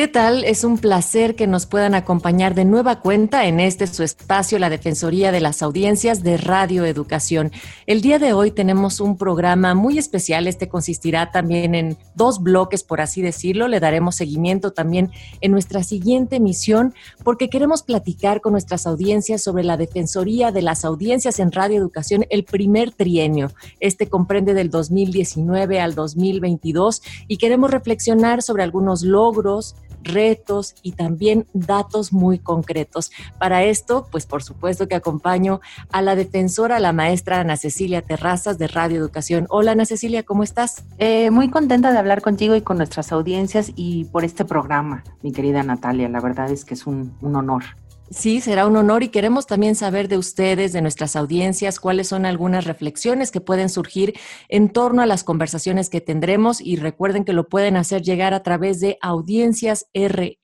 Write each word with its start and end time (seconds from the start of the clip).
¿Qué 0.00 0.08
tal? 0.08 0.44
Es 0.44 0.64
un 0.64 0.78
placer 0.78 1.36
que 1.36 1.46
nos 1.46 1.66
puedan 1.66 1.94
acompañar 1.94 2.54
de 2.54 2.64
nueva 2.64 3.00
cuenta 3.02 3.44
en 3.44 3.60
este 3.60 3.86
su 3.86 4.02
espacio, 4.02 4.58
la 4.58 4.70
Defensoría 4.70 5.30
de 5.30 5.42
las 5.42 5.60
Audiencias 5.60 6.22
de 6.22 6.38
Radio 6.38 6.86
Educación. 6.86 7.52
El 7.86 8.00
día 8.00 8.18
de 8.18 8.32
hoy 8.32 8.50
tenemos 8.50 9.00
un 9.00 9.18
programa 9.18 9.74
muy 9.74 9.98
especial. 9.98 10.46
Este 10.46 10.70
consistirá 10.70 11.30
también 11.30 11.74
en 11.74 11.98
dos 12.14 12.42
bloques, 12.42 12.82
por 12.82 13.02
así 13.02 13.20
decirlo. 13.20 13.68
Le 13.68 13.78
daremos 13.78 14.16
seguimiento 14.16 14.72
también 14.72 15.10
en 15.42 15.52
nuestra 15.52 15.82
siguiente 15.82 16.36
emisión 16.36 16.94
porque 17.22 17.50
queremos 17.50 17.82
platicar 17.82 18.40
con 18.40 18.52
nuestras 18.52 18.86
audiencias 18.86 19.42
sobre 19.42 19.64
la 19.64 19.76
Defensoría 19.76 20.50
de 20.50 20.62
las 20.62 20.86
Audiencias 20.86 21.38
en 21.40 21.52
Radio 21.52 21.76
Educación 21.76 22.24
el 22.30 22.44
primer 22.44 22.90
trienio. 22.90 23.52
Este 23.80 24.08
comprende 24.08 24.54
del 24.54 24.70
2019 24.70 25.78
al 25.78 25.94
2022 25.94 27.02
y 27.28 27.36
queremos 27.36 27.70
reflexionar 27.70 28.40
sobre 28.40 28.62
algunos 28.62 29.02
logros, 29.02 29.76
retos 30.02 30.74
y 30.82 30.92
también 30.92 31.46
datos 31.52 32.12
muy 32.12 32.38
concretos. 32.38 33.10
Para 33.38 33.64
esto, 33.64 34.08
pues 34.10 34.26
por 34.26 34.42
supuesto 34.42 34.88
que 34.88 34.94
acompaño 34.94 35.60
a 35.92 36.02
la 36.02 36.14
defensora, 36.14 36.80
la 36.80 36.92
maestra 36.92 37.40
Ana 37.40 37.56
Cecilia 37.56 38.02
Terrazas 38.02 38.58
de 38.58 38.68
Radio 38.68 38.98
Educación. 38.98 39.46
Hola 39.50 39.72
Ana 39.72 39.84
Cecilia, 39.84 40.22
¿cómo 40.22 40.42
estás? 40.42 40.84
Eh, 40.98 41.30
muy 41.30 41.50
contenta 41.50 41.92
de 41.92 41.98
hablar 41.98 42.22
contigo 42.22 42.54
y 42.54 42.62
con 42.62 42.76
nuestras 42.76 43.12
audiencias 43.12 43.72
y 43.76 44.04
por 44.06 44.24
este 44.24 44.44
programa, 44.44 45.04
mi 45.22 45.32
querida 45.32 45.62
Natalia. 45.62 46.08
La 46.08 46.20
verdad 46.20 46.50
es 46.50 46.64
que 46.64 46.74
es 46.74 46.86
un, 46.86 47.14
un 47.20 47.36
honor. 47.36 47.64
Sí, 48.12 48.40
será 48.40 48.66
un 48.66 48.76
honor 48.76 49.04
y 49.04 49.10
queremos 49.10 49.46
también 49.46 49.76
saber 49.76 50.08
de 50.08 50.18
ustedes, 50.18 50.72
de 50.72 50.82
nuestras 50.82 51.14
audiencias, 51.14 51.78
cuáles 51.78 52.08
son 52.08 52.26
algunas 52.26 52.64
reflexiones 52.64 53.30
que 53.30 53.40
pueden 53.40 53.68
surgir 53.68 54.18
en 54.48 54.68
torno 54.68 55.00
a 55.00 55.06
las 55.06 55.22
conversaciones 55.22 55.90
que 55.90 56.00
tendremos 56.00 56.60
y 56.60 56.74
recuerden 56.74 57.24
que 57.24 57.32
lo 57.32 57.48
pueden 57.48 57.76
hacer 57.76 58.02
llegar 58.02 58.34
a 58.34 58.42
través 58.42 58.80
de 58.80 58.98
audiencias 59.00 59.86
RE 59.94 60.38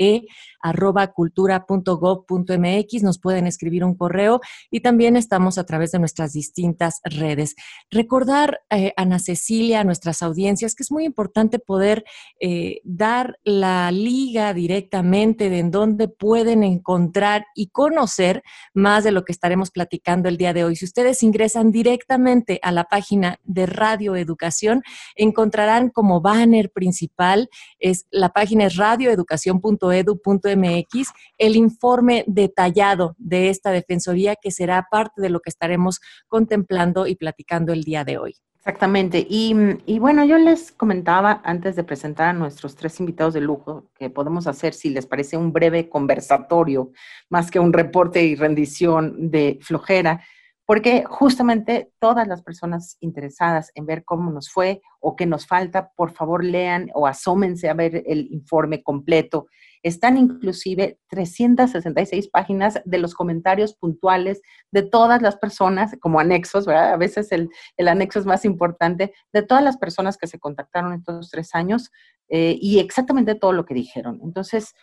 arroba 0.61 1.09
cultura.gov.mx, 1.09 3.03
nos 3.03 3.19
pueden 3.19 3.47
escribir 3.47 3.85
un 3.85 3.95
correo 3.97 4.41
y 4.71 4.81
también 4.81 5.17
estamos 5.17 5.59
a 5.59 5.65
través 5.65 5.93
de 5.93 5.99
nuestras 5.99 6.33
distintas 6.33 7.01
redes. 7.05 7.55
Recordar, 7.91 8.61
eh, 8.71 8.93
Ana 8.97 9.19
Cecilia, 9.19 9.81
a 9.81 9.85
nuestras 9.85 10.23
audiencias, 10.23 10.75
que 10.75 10.83
es 10.83 10.91
muy 10.91 11.05
importante 11.05 11.59
poder 11.59 12.05
eh, 12.41 12.81
dar 12.85 13.39
la 13.45 13.91
liga 13.91 14.55
directamente 14.55 15.51
de 15.51 15.59
en 15.59 15.71
dónde 15.71 16.09
pueden 16.09 16.63
encontrar 16.63 17.47
y 17.55 17.69
conocer 17.69 18.43
más 18.75 19.05
de 19.05 19.13
lo 19.13 19.25
que 19.25 19.33
estaremos 19.33 19.71
platicando 19.71 20.29
el 20.29 20.37
día 20.37 20.53
de 20.53 20.65
hoy. 20.65 20.77
Si 20.77 20.85
ustedes 20.85 21.23
ingresan 21.23 21.73
directamente 21.73 22.61
a 22.63 22.73
la 22.73 22.85
página 22.85 23.39
de 23.45 23.67
Radio 23.67 24.17
Educación, 24.17 24.83
encontrarán 25.15 25.91
como 25.91 26.21
banner 26.21 26.71
principal, 26.71 27.49
es 27.79 28.07
la 28.11 28.31
página 28.31 28.67
es 28.67 28.77
radioeducación.edu.mx 28.77 30.46
MX 30.49 31.09
el 31.39 31.57
informe 31.57 32.25
detallado 32.27 33.15
de 33.19 33.51
esta 33.51 33.71
Defensoría 33.71 34.37
que 34.37 34.51
será 34.51 34.87
parte 34.91 35.21
de 35.21 35.31
lo 35.31 35.41
que 35.41 35.51
estaremos 35.51 36.01
contemplando 36.29 37.07
y 37.07 37.17
platicando 37.17 37.73
el 37.73 37.83
día 37.83 38.05
de 38.05 38.19
hoy. 38.19 38.37
Exactamente. 38.67 39.25
Y, 39.31 39.55
y, 39.87 40.01
bueno, 40.01 40.25
yo 40.25 40.39
les 40.39 40.73
comentaba 40.73 41.41
antes 41.45 41.77
de 41.77 41.85
presentar 41.85 42.31
a 42.31 42.33
nuestros 42.33 42.75
tres 42.75 42.99
invitados 42.99 43.33
de 43.33 43.41
lujo 43.41 43.93
que 43.95 44.11
podemos 44.11 44.49
hacer, 44.49 44.75
si 44.75 44.91
les 44.91 45.07
parece, 45.07 45.37
un 45.37 45.53
breve 45.53 45.89
conversatorio, 45.89 46.91
más 47.31 47.49
que 47.53 47.61
un 47.61 47.73
reporte 47.73 48.25
y 48.25 48.35
rendición 48.35 49.31
de 49.31 49.61
flojera, 49.63 50.21
porque 50.67 51.05
justamente 51.07 51.93
todas 52.01 52.27
las 52.27 52.43
personas 52.43 52.97
interesadas 52.99 53.71
en 53.77 53.87
ver 53.87 54.05
cómo 54.05 54.33
nos 54.33 54.51
fue 54.51 54.83
o 54.99 55.15
qué 55.15 55.27
nos 55.27 55.47
falta, 55.47 55.93
por 55.95 56.11
favor 56.11 56.45
lean 56.45 56.91
o 56.93 57.07
asómense 57.07 57.69
a 57.69 57.75
ver 57.75 58.03
el 58.05 58.27
informe 58.33 58.83
completo 58.83 59.47
están 59.83 60.17
inclusive 60.17 60.99
366 61.09 62.29
páginas 62.29 62.81
de 62.85 62.99
los 62.99 63.15
comentarios 63.15 63.75
puntuales 63.75 64.43
de 64.71 64.83
todas 64.83 65.23
las 65.23 65.37
personas, 65.37 65.97
como 66.01 66.21
anexos, 66.21 66.67
¿verdad? 66.67 66.93
A 66.93 66.97
veces 66.97 67.33
el, 67.33 67.49
anexo 67.79 68.19
es 68.19 68.27
más 68.27 68.45
importante, 68.45 69.13
de 69.33 69.43
todas 69.43 69.63
las 69.63 69.77
personas 69.77 70.17
que 70.19 70.27
se 70.27 70.39
contactaron 70.39 70.93
estos 70.93 71.31
tres 71.31 71.55
años 71.55 71.91
eh, 72.29 72.57
y 72.61 72.79
exactamente 72.79 73.35
todo 73.35 73.53
lo 73.53 73.65
que 73.65 73.75
dijeron. 73.75 74.21
Entonces, 74.23 74.75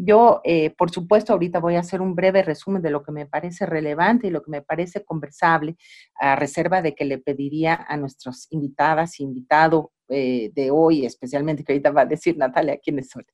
yo, 0.00 0.40
eh, 0.44 0.70
por 0.76 0.90
supuesto, 0.90 1.32
ahorita 1.32 1.58
voy 1.58 1.74
a 1.74 1.80
hacer 1.80 2.00
un 2.00 2.14
breve 2.14 2.42
resumen 2.42 2.82
de 2.82 2.90
lo 2.90 3.02
que 3.02 3.10
me 3.10 3.26
parece 3.26 3.66
relevante 3.66 4.28
y 4.28 4.30
lo 4.30 4.42
que 4.42 4.50
me 4.50 4.62
parece 4.62 5.04
conversable, 5.04 5.76
a 6.20 6.36
reserva 6.36 6.82
de 6.82 6.94
que 6.94 7.04
le 7.04 7.18
pediría 7.18 7.84
a 7.88 7.96
nuestros 7.96 8.46
invitadas 8.50 9.18
y 9.18 9.24
invitado 9.24 9.92
eh, 10.08 10.50
de 10.54 10.70
hoy, 10.70 11.04
especialmente, 11.04 11.64
que 11.64 11.72
ahorita 11.72 11.90
va 11.90 12.02
a 12.02 12.06
decir 12.06 12.36
Natalia 12.36 12.78
quiénes 12.78 13.10
son, 13.10 13.24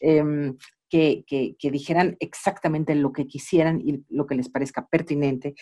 em, 0.00 0.56
que, 0.88 1.24
que, 1.26 1.70
dijeran 1.70 2.16
exactamente 2.20 2.94
lo 2.94 3.12
que 3.12 3.26
quisieran 3.26 3.80
y 3.80 4.04
lo 4.10 4.26
que 4.26 4.34
les 4.34 4.50
parezca 4.50 4.86
pertinente 4.86 5.54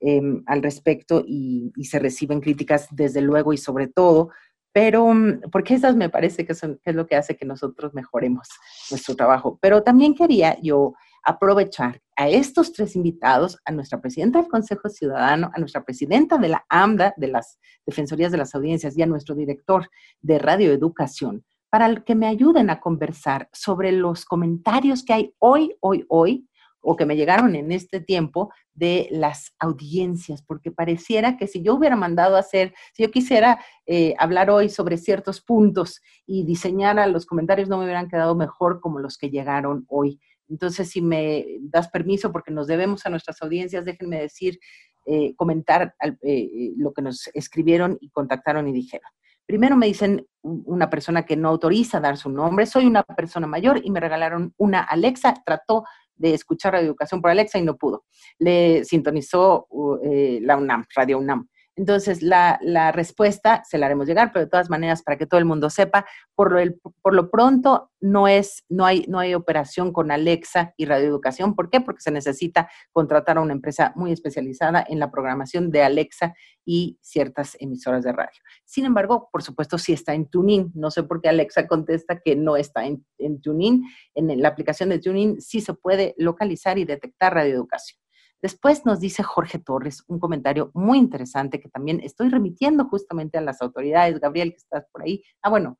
em, 0.00 0.42
al 0.46 0.62
respecto 0.62 1.22
y, 1.26 1.72
se 1.84 1.98
reciben 1.98 2.40
críticas 2.40 2.88
desde 2.90 3.20
luego 3.20 3.52
y 3.52 3.58
sobre 3.58 3.88
todo, 3.88 4.30
pero 4.72 5.12
mm, 5.12 5.50
porque 5.52 5.74
esas 5.74 5.96
me 5.96 6.08
parece 6.08 6.46
que, 6.46 6.54
son, 6.54 6.80
que 6.82 6.90
es 6.90 6.96
lo 6.96 7.06
que 7.06 7.16
hace 7.16 7.36
que 7.36 7.44
nosotros 7.44 7.94
mejoremos 7.94 8.48
nuestro 8.90 9.14
trabajo. 9.14 9.58
Pero 9.60 9.82
también 9.82 10.14
quería 10.14 10.58
yo 10.62 10.94
aprovechar 11.24 12.00
a 12.16 12.28
estos 12.28 12.72
tres 12.72 12.96
invitados, 12.96 13.58
a 13.64 13.72
nuestra 13.72 14.00
presidenta 14.00 14.40
del 14.40 14.48
Consejo 14.48 14.88
Ciudadano, 14.88 15.50
a 15.54 15.58
nuestra 15.58 15.84
presidenta 15.84 16.38
de 16.38 16.48
la 16.48 16.64
AMDA, 16.68 17.14
de 17.16 17.28
las 17.28 17.58
Defensorías 17.86 18.32
de 18.32 18.38
las 18.38 18.54
Audiencias, 18.54 18.96
y 18.96 19.02
a 19.02 19.06
nuestro 19.06 19.34
director 19.34 19.88
de 20.20 20.38
Radio 20.38 20.72
Educación, 20.72 21.44
para 21.70 21.94
que 22.04 22.14
me 22.14 22.26
ayuden 22.26 22.70
a 22.70 22.80
conversar 22.80 23.48
sobre 23.52 23.92
los 23.92 24.24
comentarios 24.24 25.04
que 25.04 25.12
hay 25.12 25.34
hoy, 25.38 25.76
hoy, 25.80 26.04
hoy, 26.08 26.48
o 26.80 26.96
que 26.96 27.06
me 27.06 27.16
llegaron 27.16 27.54
en 27.54 27.72
este 27.72 28.00
tiempo 28.00 28.52
de 28.72 29.08
las 29.10 29.52
audiencias, 29.58 30.42
porque 30.42 30.70
pareciera 30.70 31.36
que 31.36 31.46
si 31.46 31.62
yo 31.62 31.74
hubiera 31.74 31.96
mandado 31.96 32.36
a 32.36 32.40
hacer, 32.40 32.74
si 32.94 33.02
yo 33.02 33.10
quisiera 33.10 33.62
eh, 33.86 34.14
hablar 34.18 34.50
hoy 34.50 34.68
sobre 34.68 34.96
ciertos 34.96 35.40
puntos 35.40 36.00
y 36.26 36.44
diseñar 36.44 36.98
a 36.98 37.06
los 37.06 37.26
comentarios, 37.26 37.68
no 37.68 37.78
me 37.78 37.84
hubieran 37.84 38.08
quedado 38.08 38.34
mejor 38.34 38.80
como 38.80 39.00
los 39.00 39.18
que 39.18 39.30
llegaron 39.30 39.84
hoy. 39.88 40.20
Entonces, 40.48 40.90
si 40.90 41.02
me 41.02 41.46
das 41.60 41.88
permiso, 41.88 42.32
porque 42.32 42.50
nos 42.50 42.66
debemos 42.66 43.04
a 43.06 43.10
nuestras 43.10 43.40
audiencias, 43.42 43.84
déjenme 43.84 44.20
decir, 44.20 44.58
eh, 45.06 45.34
comentar 45.36 45.94
eh, 46.22 46.72
lo 46.76 46.92
que 46.92 47.02
nos 47.02 47.30
escribieron 47.34 47.96
y 48.00 48.10
contactaron 48.10 48.68
y 48.68 48.72
dijeron. 48.72 49.10
Primero 49.46 49.76
me 49.76 49.86
dicen 49.86 50.26
una 50.42 50.90
persona 50.90 51.24
que 51.24 51.34
no 51.34 51.48
autoriza 51.48 52.00
dar 52.00 52.18
su 52.18 52.28
nombre, 52.28 52.66
soy 52.66 52.84
una 52.84 53.02
persona 53.02 53.46
mayor 53.46 53.80
y 53.82 53.90
me 53.90 54.00
regalaron 54.00 54.52
una 54.58 54.82
Alexa, 54.82 55.42
trató 55.46 55.84
de 56.14 56.34
escuchar 56.34 56.74
Radio 56.74 56.88
Educación 56.88 57.22
por 57.22 57.30
Alexa 57.30 57.58
y 57.58 57.62
no 57.62 57.76
pudo. 57.78 58.04
Le 58.38 58.84
sintonizó 58.84 59.66
eh, 60.04 60.40
la 60.42 60.58
UNAM, 60.58 60.84
Radio 60.94 61.18
UNAM. 61.18 61.48
Entonces, 61.78 62.22
la, 62.22 62.58
respuesta 62.92 63.62
se 63.64 63.78
la 63.78 63.86
haremos 63.86 64.08
llegar, 64.08 64.32
pero 64.32 64.44
de 64.44 64.50
todas 64.50 64.68
maneras, 64.68 65.00
para 65.04 65.16
que 65.16 65.26
todo 65.26 65.38
el 65.38 65.44
mundo 65.44 65.70
sepa, 65.70 66.04
por 66.34 66.50
lo, 66.50 66.74
por 67.00 67.14
lo 67.14 67.30
pronto 67.30 67.92
no, 68.00 68.26
es, 68.26 68.64
no, 68.68 68.84
hay, 68.84 69.04
no 69.06 69.20
hay 69.20 69.34
operación 69.34 69.92
con 69.92 70.10
Alexa 70.10 70.74
y 70.76 70.86
radioeducación. 70.86 71.54
¿Por 71.54 71.70
qué? 71.70 71.80
Porque 71.80 72.00
se 72.00 72.10
necesita 72.10 72.68
contratar 72.90 73.38
a 73.38 73.42
una 73.42 73.52
empresa 73.52 73.92
muy 73.94 74.10
especializada 74.10 74.84
en 74.88 74.98
la 74.98 75.12
programación 75.12 75.70
de 75.70 75.84
Alexa 75.84 76.34
y 76.64 76.98
ciertas 77.00 77.56
emisoras 77.60 78.02
de 78.02 78.10
radio. 78.10 78.40
Sin 78.64 78.84
embargo, 78.84 79.28
por 79.30 79.44
supuesto, 79.44 79.78
sí 79.78 79.92
está 79.92 80.14
en 80.14 80.26
TuneIn. 80.26 80.72
No 80.74 80.90
sé 80.90 81.04
por 81.04 81.20
qué 81.20 81.28
Alexa 81.28 81.68
contesta 81.68 82.18
que 82.18 82.34
no 82.34 82.56
está 82.56 82.86
en, 82.86 83.06
en 83.18 83.40
TuneIn. 83.40 83.84
En 84.16 84.42
la 84.42 84.48
aplicación 84.48 84.88
de 84.88 84.98
TuneIn 84.98 85.40
sí 85.40 85.60
se 85.60 85.74
puede 85.74 86.16
localizar 86.18 86.76
y 86.76 86.84
detectar 86.84 87.34
radioeducación. 87.34 88.00
Después 88.40 88.86
nos 88.86 89.00
dice 89.00 89.22
Jorge 89.22 89.58
Torres 89.58 90.04
un 90.06 90.18
comentario 90.18 90.70
muy 90.74 90.98
interesante 90.98 91.60
que 91.60 91.68
también 91.68 92.00
estoy 92.02 92.28
remitiendo 92.28 92.84
justamente 92.84 93.38
a 93.38 93.40
las 93.40 93.60
autoridades. 93.62 94.20
Gabriel, 94.20 94.50
que 94.52 94.58
estás 94.58 94.86
por 94.92 95.02
ahí. 95.02 95.22
Ah, 95.42 95.50
bueno, 95.50 95.78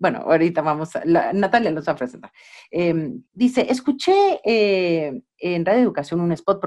bueno, 0.00 0.20
ahorita 0.20 0.62
vamos, 0.62 0.96
a, 0.96 1.04
Natalia 1.04 1.70
nos 1.70 1.86
va 1.86 1.92
a 1.92 1.96
presentar. 1.96 2.32
Em, 2.70 3.22
dice, 3.32 3.66
escuché 3.68 4.40
eh, 4.42 5.22
en 5.36 5.66
Radio 5.66 5.82
Educación 5.82 6.22
un 6.22 6.32
spot 6.32 6.58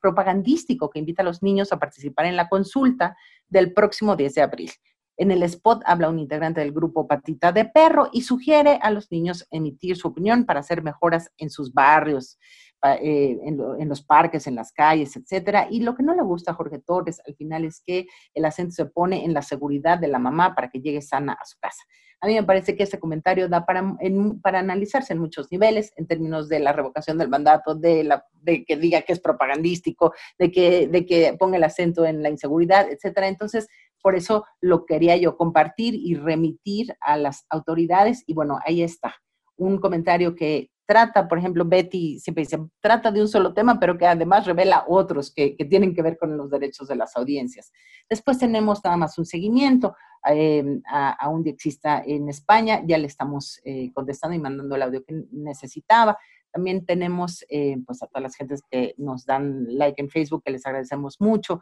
propagandístico 0.00 0.88
que 0.88 1.00
invita 1.00 1.22
a 1.22 1.24
los 1.24 1.42
niños 1.42 1.72
a 1.72 1.80
participar 1.80 2.26
en 2.26 2.36
la 2.36 2.48
consulta 2.48 3.16
del 3.48 3.72
próximo 3.72 4.14
10 4.14 4.34
de 4.34 4.42
abril. 4.42 4.70
En 5.16 5.32
el 5.32 5.42
spot 5.42 5.82
habla 5.84 6.08
un 6.08 6.20
integrante 6.20 6.60
del 6.60 6.70
grupo 6.70 7.08
Patita 7.08 7.50
de 7.50 7.64
Perro 7.64 8.08
y 8.12 8.22
sugiere 8.22 8.78
a 8.80 8.92
los 8.92 9.10
niños 9.10 9.44
emitir 9.50 9.96
su 9.96 10.06
opinión 10.06 10.46
para 10.46 10.60
hacer 10.60 10.80
mejoras 10.80 11.32
en 11.36 11.50
sus 11.50 11.72
barrios. 11.72 12.38
Eh, 12.84 13.38
en, 13.42 13.88
los 13.88 14.02
parques, 14.02 14.46
en 14.46 14.54
las 14.54 14.72
calles, 14.72 15.16
etcétera. 15.16 15.66
Y 15.70 15.80
lo 15.80 15.96
que 15.96 16.02
no 16.04 16.14
le 16.14 16.22
gusta 16.22 16.52
a 16.52 16.54
Jorge 16.54 16.78
Torres 16.78 17.20
al 17.26 17.34
final 17.34 17.64
es 17.64 17.82
que 17.84 18.06
el 18.34 18.44
acento 18.44 18.72
se 18.72 18.86
pone 18.86 19.24
en 19.24 19.34
la 19.34 19.42
seguridad 19.42 19.98
de 19.98 20.08
la 20.08 20.20
mamá 20.20 20.54
para 20.54 20.68
que 20.68 20.80
llegue 20.80 21.02
sana 21.02 21.32
a 21.32 21.44
su 21.44 21.58
casa. 21.58 21.82
A 22.20 22.26
mí 22.26 22.34
me 22.34 22.42
parece 22.42 22.76
que 22.76 22.82
este 22.82 22.98
comentario 22.98 23.48
da 23.48 23.64
para, 23.64 23.96
para 24.42 24.58
analizarse 24.58 25.12
en 25.12 25.20
muchos 25.20 25.50
niveles, 25.52 25.92
en 25.96 26.06
términos 26.06 26.48
de 26.48 26.58
la 26.60 26.72
revocación 26.72 27.18
del 27.18 27.28
mandato, 27.28 27.74
de, 27.74 28.02
la, 28.04 28.24
de 28.42 28.64
que 28.64 28.76
diga 28.76 29.02
que 29.02 29.12
es 29.12 29.20
propagandístico, 29.20 30.12
de 30.38 30.50
que, 30.50 30.88
de 30.88 31.06
que 31.06 31.36
ponga 31.38 31.56
el 31.56 31.64
acento 31.64 32.04
en 32.04 32.22
la 32.22 32.30
inseguridad, 32.30 32.88
etcétera. 32.90 33.28
Entonces, 33.28 33.68
por 34.02 34.14
eso 34.14 34.44
lo 34.60 34.84
quería 34.84 35.16
yo 35.16 35.36
compartir 35.36 35.94
y 35.94 36.14
remitir 36.14 36.94
a 37.00 37.16
las 37.16 37.44
autoridades. 37.50 38.24
Y 38.26 38.34
bueno, 38.34 38.58
ahí 38.64 38.82
está. 38.82 39.14
Un 39.56 39.78
comentario 39.78 40.34
que 40.34 40.70
trata, 40.88 41.28
por 41.28 41.38
ejemplo, 41.38 41.66
Betty 41.66 42.18
siempre 42.18 42.44
dice, 42.44 42.58
trata 42.80 43.12
de 43.12 43.20
un 43.20 43.28
solo 43.28 43.52
tema, 43.52 43.78
pero 43.78 43.98
que 43.98 44.06
además 44.06 44.46
revela 44.46 44.86
otros 44.88 45.30
que, 45.30 45.54
tienen 45.68 45.94
que 45.94 46.00
ver 46.00 46.16
con 46.16 46.34
los 46.34 46.48
derechos 46.48 46.88
de 46.88 46.96
las 46.96 47.14
audiencias. 47.14 47.70
Después 48.08 48.38
tenemos 48.38 48.82
nada 48.82 48.96
más 48.96 49.18
un 49.18 49.26
seguimiento 49.26 49.94
eh, 50.30 50.64
a, 50.90 51.28
un 51.28 51.42
diexista 51.42 52.02
en 52.06 52.30
España, 52.30 52.80
ya 52.86 52.96
le 52.96 53.06
estamos 53.06 53.60
eh, 53.64 53.92
contestando 53.92 54.34
y 54.34 54.40
mandando 54.40 54.76
el 54.76 54.82
audio 54.82 55.04
que 55.04 55.26
necesitaba. 55.30 56.16
También 56.50 56.86
tenemos 56.86 57.44
eh, 57.50 57.76
pues 57.84 58.02
a 58.02 58.06
todas 58.06 58.22
las 58.22 58.34
gentes 58.34 58.62
que 58.70 58.94
nos 58.96 59.26
dan 59.26 59.66
like 59.68 60.00
en 60.00 60.08
Facebook, 60.08 60.42
que 60.42 60.52
les 60.52 60.64
agradecemos 60.64 61.20
mucho. 61.20 61.60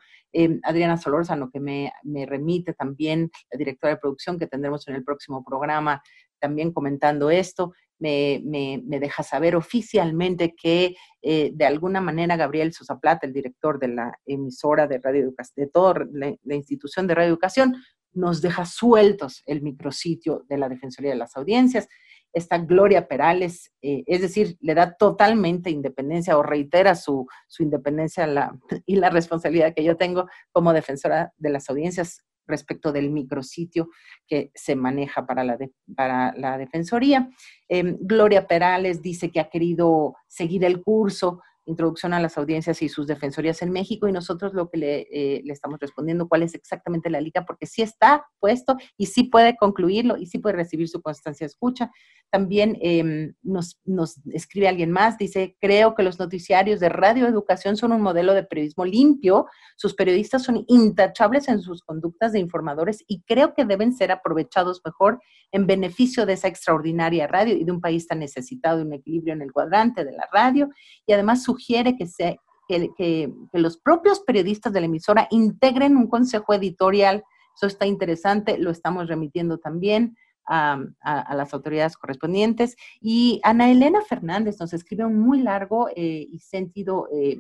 Adriana 0.63 0.97
Solórzano, 0.99 1.51
que 1.51 1.59
me 1.59 1.93
remite 2.27 2.75
también, 2.75 3.29
la 3.51 3.59
directora 3.59 3.95
de 3.95 4.01
producción 4.01 4.39
que 4.39 4.47
tendremos 4.47 4.87
en 4.87 4.95
el 4.95 5.03
próximo 5.03 5.43
programa, 5.43 6.01
también 6.39 6.73
comentando 6.73 7.31
esto 7.31 7.73
me, 7.99 8.83
deja 8.85 9.23
saber 9.23 9.57
oficialmente 9.57 10.55
que 10.55 10.97
eh, 11.23 11.51
de 11.55 11.65
alguna 11.65 12.01
manera 12.01 12.37
Gabriel 12.37 12.73
Sosa 12.73 12.99
Plata, 12.99 13.27
el 13.27 13.33
director 13.33 13.79
de 13.79 13.89
la 13.89 14.19
emisora 14.27 14.87
de 14.87 14.99
Radio 14.99 15.33
de 15.57 15.67
toda 15.67 16.07
la, 16.13 16.55
institución 16.55 17.07
de 17.07 17.15
Radio 17.15 17.29
Educación, 17.29 17.75
nos 18.13 18.41
deja 18.41 18.65
sueltos 18.65 19.43
el 19.47 19.63
micrositio 19.63 20.45
de 20.49 20.59
la 20.59 20.69
Defensoría 20.69 21.11
de 21.11 21.19
las 21.19 21.37
Audiencias. 21.37 21.89
Esta 22.33 22.59
Gloria 22.59 23.09
Perales, 23.09 23.73
eh, 23.83 24.05
es 24.07 24.21
decir, 24.21 24.57
le 24.61 24.75
da 24.75 24.95
totalmente 24.95 25.71
independencia 25.71 26.37
o 26.37 26.43
reitera 26.43 26.95
su, 26.95 27.27
su 27.47 27.63
independencia 27.63 28.27
y 28.87 28.97
la 28.97 29.11
responsabilidad 29.11 29.75
que 29.75 29.85
yo 29.85 29.97
tengo 29.97 30.27
como 30.53 30.73
defensora 30.73 31.33
de 31.37 31.51
las 31.51 31.69
audiencias 31.71 32.25
respecto 32.47 32.93
del 32.93 33.11
micrositio 33.11 33.89
que 34.27 34.51
se 34.55 34.77
maneja 34.77 35.27
para 35.27 35.45
la, 35.45 35.59
para 35.95 36.35
la 36.37 36.59
Defensoría. 36.59 37.31
Em, 37.69 37.97
Gloria 38.01 38.47
Perales 38.47 39.03
dice 39.03 39.31
que 39.31 39.41
ha 39.41 39.51
querido 39.51 40.15
seguir 40.29 40.65
el 40.65 40.83
curso 40.83 41.41
Introducción 41.69 42.15
a 42.15 42.21
las 42.21 42.39
audiencias 42.39 42.81
y 42.81 42.89
sus 42.89 43.09
defensorías 43.09 43.61
en 43.61 43.73
México 43.73 44.07
y 44.07 44.13
nosotros 44.13 44.55
lo 44.55 44.71
que 44.71 44.79
le, 44.79 45.01
eh, 45.11 45.43
le, 45.45 45.53
estamos 45.53 45.81
respondiendo 45.81 46.29
cuál 46.29 46.45
es 46.45 46.55
exactamente 46.55 47.11
la 47.11 47.21
liga, 47.21 47.45
porque 47.45 47.67
sí 47.67 47.83
está 47.83 48.25
puesto 48.39 48.77
y 48.97 49.07
sí 49.07 49.25
puede 49.25 49.57
concluirlo 49.57 50.17
y 50.17 50.27
sí 50.27 50.39
puede 50.39 50.55
recibir 50.55 50.89
su 50.89 51.03
constancia 51.03 51.45
de 51.45 51.49
escucha. 51.49 51.91
También 52.31 52.77
em, 52.81 53.35
nos, 53.43 53.81
nos, 53.85 54.21
escribe 54.33 54.69
alguien 54.69 54.91
más, 54.91 55.17
dice, 55.17 55.57
creo 55.61 55.95
que 55.95 56.03
los 56.03 56.19
noticiarios 56.19 56.81
de 56.81 56.89
Radio 56.89 57.27
Educación 57.27 57.77
son 57.77 57.93
un 57.93 58.03
modelo 58.03 58.35
de 58.35 58.43
periodismo 58.43 58.85
limpio, 58.85 59.47
sus 59.77 59.95
periodistas 59.95 60.43
son 60.43 60.65
intachables 60.67 61.49
en 61.49 61.61
sus 61.61 61.83
conductas 61.83 62.33
de 62.33 62.41
informadores 62.41 63.05
y 63.07 63.23
creo 63.23 63.55
que 63.55 63.65
deben 63.65 63.93
ser 63.95 64.11
aprovechados 64.11 64.83
mejor 64.85 65.21
en 65.53 65.67
beneficio 65.67 66.27
de 66.27 66.33
esa 66.33 66.49
extraordinaria 66.49 67.29
radio 67.29 67.57
y 67.57 67.65
de 67.65 67.73
un 67.73 67.81
país 67.81 68.09
tan 68.09 68.19
necesitado 68.19 68.79
de 68.79 68.85
un 68.85 68.93
equilibrio 68.95 69.33
en 69.33 69.43
el 69.43 69.53
cuadrante 69.53 70.05
de 70.05 70.13
la 70.13 70.29
radio 70.33 70.69
y 71.07 71.13
además 71.13 71.45
sugiere 71.45 71.97
que, 71.97 72.07
se, 72.07 72.41
que, 72.67 72.91
que 72.97 73.33
los 73.53 73.79
propios 73.79 74.21
periodistas 74.21 74.73
de 74.73 74.81
la 74.81 74.87
emisora 74.87 75.29
integren 75.31 75.97
un 75.97 76.09
consejo 76.09 76.55
editorial. 76.55 77.23
Eso 77.55 77.69
está 77.69 77.87
interesante, 77.87 78.59
lo 78.59 78.71
estamos 78.71 79.07
remitiendo 79.07 79.59
también 79.59 80.17
a, 80.47 81.35
las 81.35 81.53
autoridades 81.55 81.97
correspondientes. 81.97 82.77
Y 83.01 83.41
Ana 83.43 83.71
Elena 83.71 84.01
Fernández 84.03 84.59
nos 84.61 84.73
escribe 84.73 85.05
un 85.05 85.19
muy 85.19 85.43
largo 85.43 85.89
eh, 85.95 86.27
y 86.29 86.39
sentido 86.41 87.09
eh, 87.13 87.39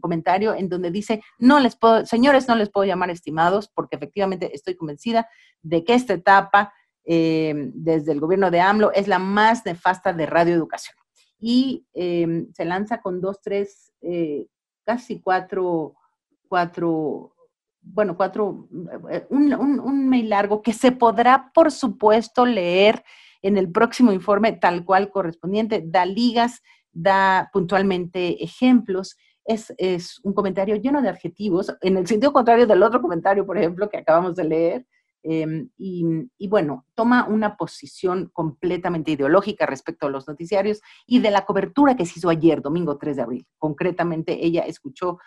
comentario 0.00 0.54
en 0.54 0.68
donde 0.68 0.90
dice, 0.90 1.22
no 1.38 1.60
les 1.60 1.76
puedo, 1.76 2.04
señores, 2.04 2.48
no 2.48 2.56
les 2.56 2.70
puedo 2.70 2.84
llamar 2.84 3.10
estimados 3.10 3.68
porque 3.68 3.96
efectivamente 3.96 4.50
estoy 4.52 4.76
convencida 4.76 5.28
de 5.62 5.84
que 5.84 5.94
esta 5.94 6.14
etapa 6.14 6.72
eh, 7.04 7.54
desde 7.74 8.12
el 8.12 8.20
gobierno 8.20 8.50
de 8.50 8.60
AMLO 8.60 8.92
es 8.92 9.06
la 9.06 9.18
más 9.18 9.64
nefasta 9.64 10.12
de 10.12 10.26
radioeducación. 10.26 10.96
Y 11.40 11.86
se 11.94 12.64
lanza 12.64 13.00
con 13.00 13.20
dos, 13.20 13.40
tres, 13.40 13.92
casi 14.84 15.20
cuatro, 15.20 15.94
cuatro 16.48 17.32
bueno, 17.80 18.16
cuatro, 18.16 18.68
eh, 19.10 19.26
un, 19.30 19.52
un, 19.54 20.08
mail 20.08 20.28
largo 20.28 20.62
que 20.62 20.72
se 20.72 20.92
podrá, 20.92 21.50
por 21.54 21.70
supuesto, 21.70 22.44
leer 22.44 23.04
en 23.42 23.56
el 23.56 23.70
próximo 23.70 24.12
informe 24.12 24.52
tal 24.52 24.84
cual 24.84 25.10
correspondiente, 25.10 25.82
da 25.84 26.04
ligas, 26.04 26.62
da 26.92 27.50
puntualmente 27.52 28.42
ejemplos. 28.42 29.16
Es, 29.44 29.72
es, 29.78 30.20
un 30.24 30.34
comentario 30.34 30.76
lleno 30.76 31.00
de 31.00 31.08
adjetivos, 31.08 31.74
en 31.80 31.96
el 31.96 32.06
sentido 32.06 32.32
contrario 32.32 32.66
del 32.66 32.82
otro 32.82 33.00
comentario, 33.00 33.46
por 33.46 33.56
ejemplo, 33.56 33.88
que 33.88 33.98
acabamos 33.98 34.36
de 34.36 34.44
leer, 34.44 34.86
Em, 35.30 35.68
y, 35.76 36.48
bueno, 36.48 36.86
toma 36.94 37.26
una 37.26 37.56
posición 37.56 38.30
completamente 38.32 39.10
ideológica 39.10 39.66
respecto 39.66 40.06
a 40.06 40.10
los 40.10 40.28
noticiarios 40.28 40.80
y 41.06 41.18
de 41.18 41.30
la 41.30 41.44
cobertura 41.44 41.96
que 41.96 42.06
se 42.06 42.18
hizo 42.18 42.28
ayer, 42.30 42.62
domingo 42.62 42.96
3 42.98 43.16
de 43.16 43.22
abril. 43.22 43.46
Concretamente, 43.58 44.44
ella 44.44 44.62
escuchó 44.62 45.18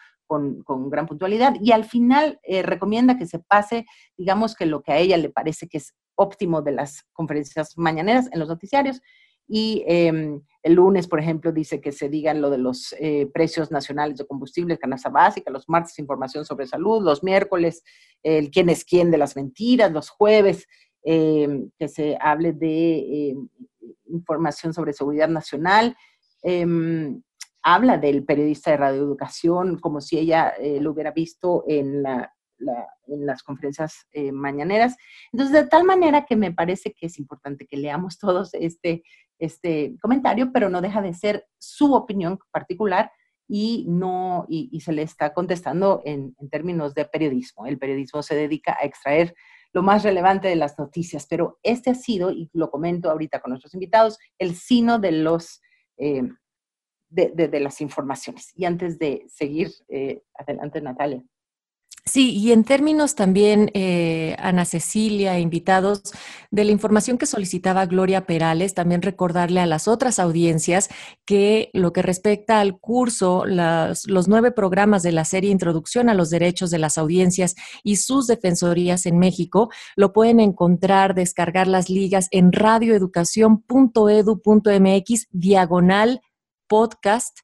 con, 0.63 0.89
gran 0.89 1.07
puntualidad 1.07 1.55
y 1.59 1.73
al 1.73 1.83
final 1.83 2.39
eh, 2.43 2.61
recomienda 2.61 3.17
que 3.17 3.25
se 3.25 3.39
pase, 3.39 3.85
digamos 4.17 4.55
que 4.55 4.65
lo 4.65 4.81
que 4.81 4.93
a 4.93 4.97
ella 4.97 5.17
le 5.17 5.29
parece 5.29 5.67
que 5.67 5.77
es 5.77 5.93
óptimo 6.15 6.61
de 6.61 6.71
las 6.71 7.03
conferencias 7.11 7.77
mañaneras 7.77 8.29
en 8.31 8.39
los 8.39 8.47
noticiarios 8.47 9.01
y 9.45 9.83
em, 9.85 10.41
el 10.63 10.73
lunes, 10.73 11.07
por 11.07 11.19
ejemplo, 11.19 11.51
dice 11.51 11.81
que 11.81 11.91
se 11.91 12.07
digan 12.07 12.39
lo 12.39 12.49
de 12.49 12.59
los 12.59 12.95
eh, 12.99 13.29
precios 13.33 13.71
nacionales 13.71 14.17
de 14.17 14.25
combustible, 14.25 14.77
canasta 14.77 15.09
básica, 15.09 15.51
los 15.51 15.67
martes 15.67 15.99
información 15.99 16.45
sobre 16.45 16.67
salud, 16.67 17.03
los 17.03 17.23
miércoles 17.23 17.83
el 18.23 18.51
quién 18.51 18.69
es 18.69 18.85
quién 18.85 19.11
de 19.11 19.17
las 19.17 19.35
mentiras, 19.35 19.91
los 19.91 20.09
jueves 20.09 20.65
em, 21.03 21.69
que 21.77 21.89
se 21.89 22.17
hable 22.21 22.53
de 22.53 23.31
em, 23.31 23.49
información 24.05 24.73
sobre 24.73 24.93
seguridad 24.93 25.27
nacional. 25.27 25.97
Habla 27.63 27.97
del 27.97 28.23
periodista 28.23 28.71
de 28.71 28.77
radioeducación 28.77 29.79
como 29.79 30.01
si 30.01 30.17
ella 30.17 30.49
eh, 30.59 30.79
lo 30.81 30.91
hubiera 30.91 31.11
visto 31.11 31.63
en 31.67 32.03
la 32.03 32.33
en 33.07 33.25
las 33.25 33.43
conferencias 33.43 34.07
eh, 34.11 34.31
mañaneras. 34.31 34.95
Entonces, 35.31 35.53
de 35.53 35.67
tal 35.67 35.83
manera 35.83 36.25
que 36.25 36.35
me 36.35 36.51
parece 36.51 36.93
que 36.93 37.07
es 37.07 37.19
importante 37.19 37.65
que 37.67 37.77
leamos 37.77 38.17
todos 38.17 38.53
este, 38.53 39.03
este 39.39 39.95
comentario, 40.01 40.51
pero 40.51 40.69
no 40.69 40.81
deja 40.81 41.01
de 41.01 41.13
ser 41.13 41.45
su 41.57 41.93
opinión 41.93 42.39
particular 42.51 43.11
y, 43.47 43.85
no, 43.89 44.45
y, 44.47 44.79
se 44.79 44.93
le 44.93 45.01
está 45.01 45.33
contestando 45.33 46.01
en, 46.05 46.35
en, 46.39 46.49
términos 46.49 46.93
de 46.93 47.03
periodismo. 47.03 47.65
El 47.65 47.77
periodismo 47.77 48.23
se 48.23 48.35
dedica 48.35 48.77
a 48.79 48.85
extraer 48.85 49.33
lo 49.73 49.83
más 49.83 50.03
relevante 50.03 50.47
de 50.47 50.55
las 50.55 50.79
noticias, 50.79 51.27
pero 51.29 51.59
este 51.61 51.89
ha 51.89 51.95
sido, 51.95 52.31
y 52.31 52.49
lo 52.53 52.71
comento 52.71 53.09
ahorita 53.09 53.41
con 53.41 53.49
nuestros 53.49 53.73
invitados, 53.73 54.17
el 54.37 54.55
sino 54.55 54.99
de 54.99 55.11
los... 55.11 55.61
Eh, 55.97 56.23
de, 57.11 57.59
las 57.59 57.81
informaciones. 57.81 58.51
Y 58.55 58.65
antes 58.65 58.97
de 58.97 59.25
seguir, 59.27 59.71
eh, 59.89 60.23
adelante 60.33 60.81
Natalia. 60.81 61.23
Sí, 62.03 62.35
y 62.35 62.51
en 62.51 62.63
términos 62.63 63.13
también, 63.13 63.69
eh, 63.75 64.35
Ana 64.39 64.65
Cecilia, 64.65 65.37
invitados, 65.37 66.01
de 66.49 66.65
la 66.65 66.71
información 66.71 67.19
que 67.19 67.27
solicitaba 67.27 67.85
Gloria 67.85 68.25
Perales, 68.25 68.73
también 68.73 69.03
recordarle 69.03 69.59
a 69.59 69.67
las 69.67 69.87
otras 69.87 70.17
audiencias 70.17 70.89
que 71.25 71.69
lo 71.73 71.93
que 71.93 72.01
respecta 72.01 72.59
al 72.59 72.79
curso, 72.79 73.45
los 73.45 74.27
nueve 74.27 74.51
programas 74.51 75.03
de 75.03 75.11
la 75.11 75.25
serie 75.25 75.51
Introducción 75.51 76.09
a 76.09 76.15
los 76.15 76.31
Derechos 76.31 76.71
de 76.71 76.79
las 76.79 76.97
Audiencias 76.97 77.53
y 77.83 77.97
sus 77.97 78.25
defensorías 78.25 79.05
en 79.05 79.19
México, 79.19 79.69
lo 79.95 80.11
pueden 80.11 80.39
encontrar, 80.39 81.13
descargar 81.13 81.67
las 81.67 81.87
ligas 81.87 82.29
en 82.31 82.51
radioeducación.edu.mx, 82.51 85.27
diagonal 85.31 86.21
podcast, 86.71 87.43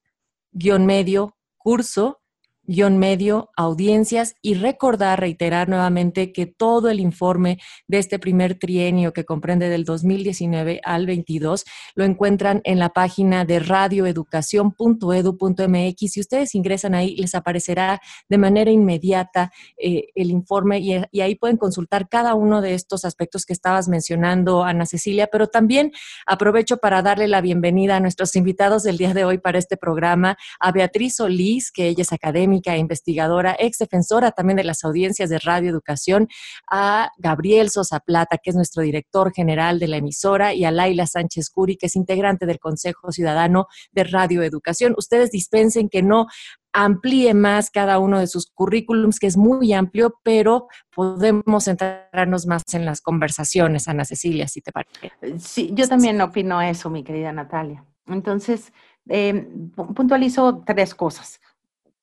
guion 0.53 0.85
medio, 0.85 1.33
curso 1.57 2.21
medio, 2.67 3.49
audiencias 3.55 4.35
y 4.41 4.55
recordar, 4.55 5.21
reiterar 5.21 5.69
nuevamente 5.69 6.33
que 6.33 6.45
todo 6.45 6.89
el 6.89 6.99
informe 6.99 7.59
de 7.87 7.99
este 7.99 8.19
primer 8.19 8.55
trienio 8.55 9.13
que 9.13 9.23
comprende 9.23 9.69
del 9.69 9.85
2019 9.85 10.81
al 10.83 11.05
22 11.05 11.63
lo 11.95 12.03
encuentran 12.03 12.59
en 12.65 12.79
la 12.79 12.89
página 12.89 13.45
de 13.45 13.59
radioeducación.edu.mx. 13.59 16.11
Si 16.11 16.19
ustedes 16.19 16.55
ingresan 16.55 16.93
ahí, 16.93 17.15
les 17.15 17.35
aparecerá 17.35 18.01
de 18.27 18.37
manera 18.37 18.69
inmediata 18.69 19.53
eh, 19.77 20.07
el 20.15 20.29
informe 20.29 20.79
y, 20.79 21.01
y 21.11 21.21
ahí 21.21 21.35
pueden 21.35 21.55
consultar 21.57 22.09
cada 22.09 22.35
uno 22.35 22.59
de 22.61 22.73
estos 22.73 23.05
aspectos 23.05 23.45
que 23.45 23.53
estabas 23.53 23.87
mencionando, 23.87 24.65
Ana 24.65 24.85
Cecilia, 24.85 25.29
pero 25.31 25.47
también 25.47 25.93
aprovecho 26.25 26.75
para 26.77 27.01
darle 27.01 27.29
la 27.29 27.39
bienvenida 27.39 27.95
a 27.95 28.01
nuestros 28.01 28.35
invitados 28.35 28.83
del 28.83 28.97
día 28.97 29.13
de 29.13 29.23
hoy 29.23 29.37
para 29.37 29.57
este 29.57 29.77
programa, 29.77 30.37
a 30.59 30.73
Beatriz 30.73 31.15
Solís, 31.15 31.71
que 31.71 31.87
ella 31.87 32.01
es 32.01 32.11
académica 32.11 32.56
e 32.65 32.77
investigadora, 32.77 33.55
ex 33.59 33.77
defensora 33.77 34.31
también 34.31 34.57
de 34.57 34.63
las 34.63 34.83
audiencias 34.83 35.29
de 35.29 35.39
Radio 35.39 35.69
Educación, 35.69 36.27
a 36.69 37.11
Gabriel 37.17 37.69
Sosa 37.69 37.99
Plata, 37.99 38.37
que 38.37 38.49
es 38.49 38.55
nuestro 38.55 38.83
director 38.83 39.33
general 39.33 39.79
de 39.79 39.87
la 39.87 39.97
emisora, 39.97 40.53
y 40.53 40.65
a 40.65 40.71
Laila 40.71 41.07
Sánchez 41.07 41.49
Curi, 41.49 41.77
que 41.77 41.87
es 41.87 41.95
integrante 41.95 42.45
del 42.45 42.59
Consejo 42.59 43.11
Ciudadano 43.11 43.67
de 43.91 44.03
Radio 44.03 44.43
Educación. 44.43 44.93
Ustedes 44.97 45.31
dispensen 45.31 45.89
que 45.89 46.01
no 46.01 46.27
amplíe 46.73 47.33
más 47.33 47.71
cada 47.71 47.97
uno 47.97 48.19
de 48.19 48.27
sus 48.27 48.47
currículums, 48.47 49.19
que 49.19 49.27
es 49.27 49.37
muy 49.37 49.73
amplio, 49.73 50.19
pero 50.23 50.67
podemos 50.93 51.63
centrarnos 51.63 52.45
más 52.45 52.63
en 52.73 52.85
las 52.85 53.01
conversaciones, 53.01 53.87
Ana 53.87 54.05
Cecilia, 54.05 54.47
si 54.47 54.61
te 54.61 54.71
parece. 54.71 55.11
Sí, 55.39 55.71
yo 55.73 55.87
también 55.87 56.21
opino 56.21 56.61
eso, 56.61 56.89
mi 56.89 57.03
querida 57.03 57.31
Natalia. 57.31 57.83
Entonces, 58.05 58.71
eh, 59.09 59.47
puntualizo 59.75 60.63
tres 60.65 60.93
cosas 60.93 61.39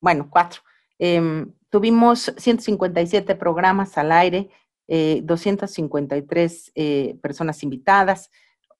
bueno, 0.05 0.29
cuatro. 0.31 0.61
Em, 0.99 1.51
tuvimos 1.71 2.35
157 2.37 3.35
programas 3.37 3.97
al 3.97 4.13
aire, 4.13 4.51
253 4.87 6.69
eh, 6.69 6.73
eh, 6.75 7.19
personas 7.23 7.63
invitadas. 7.63 8.31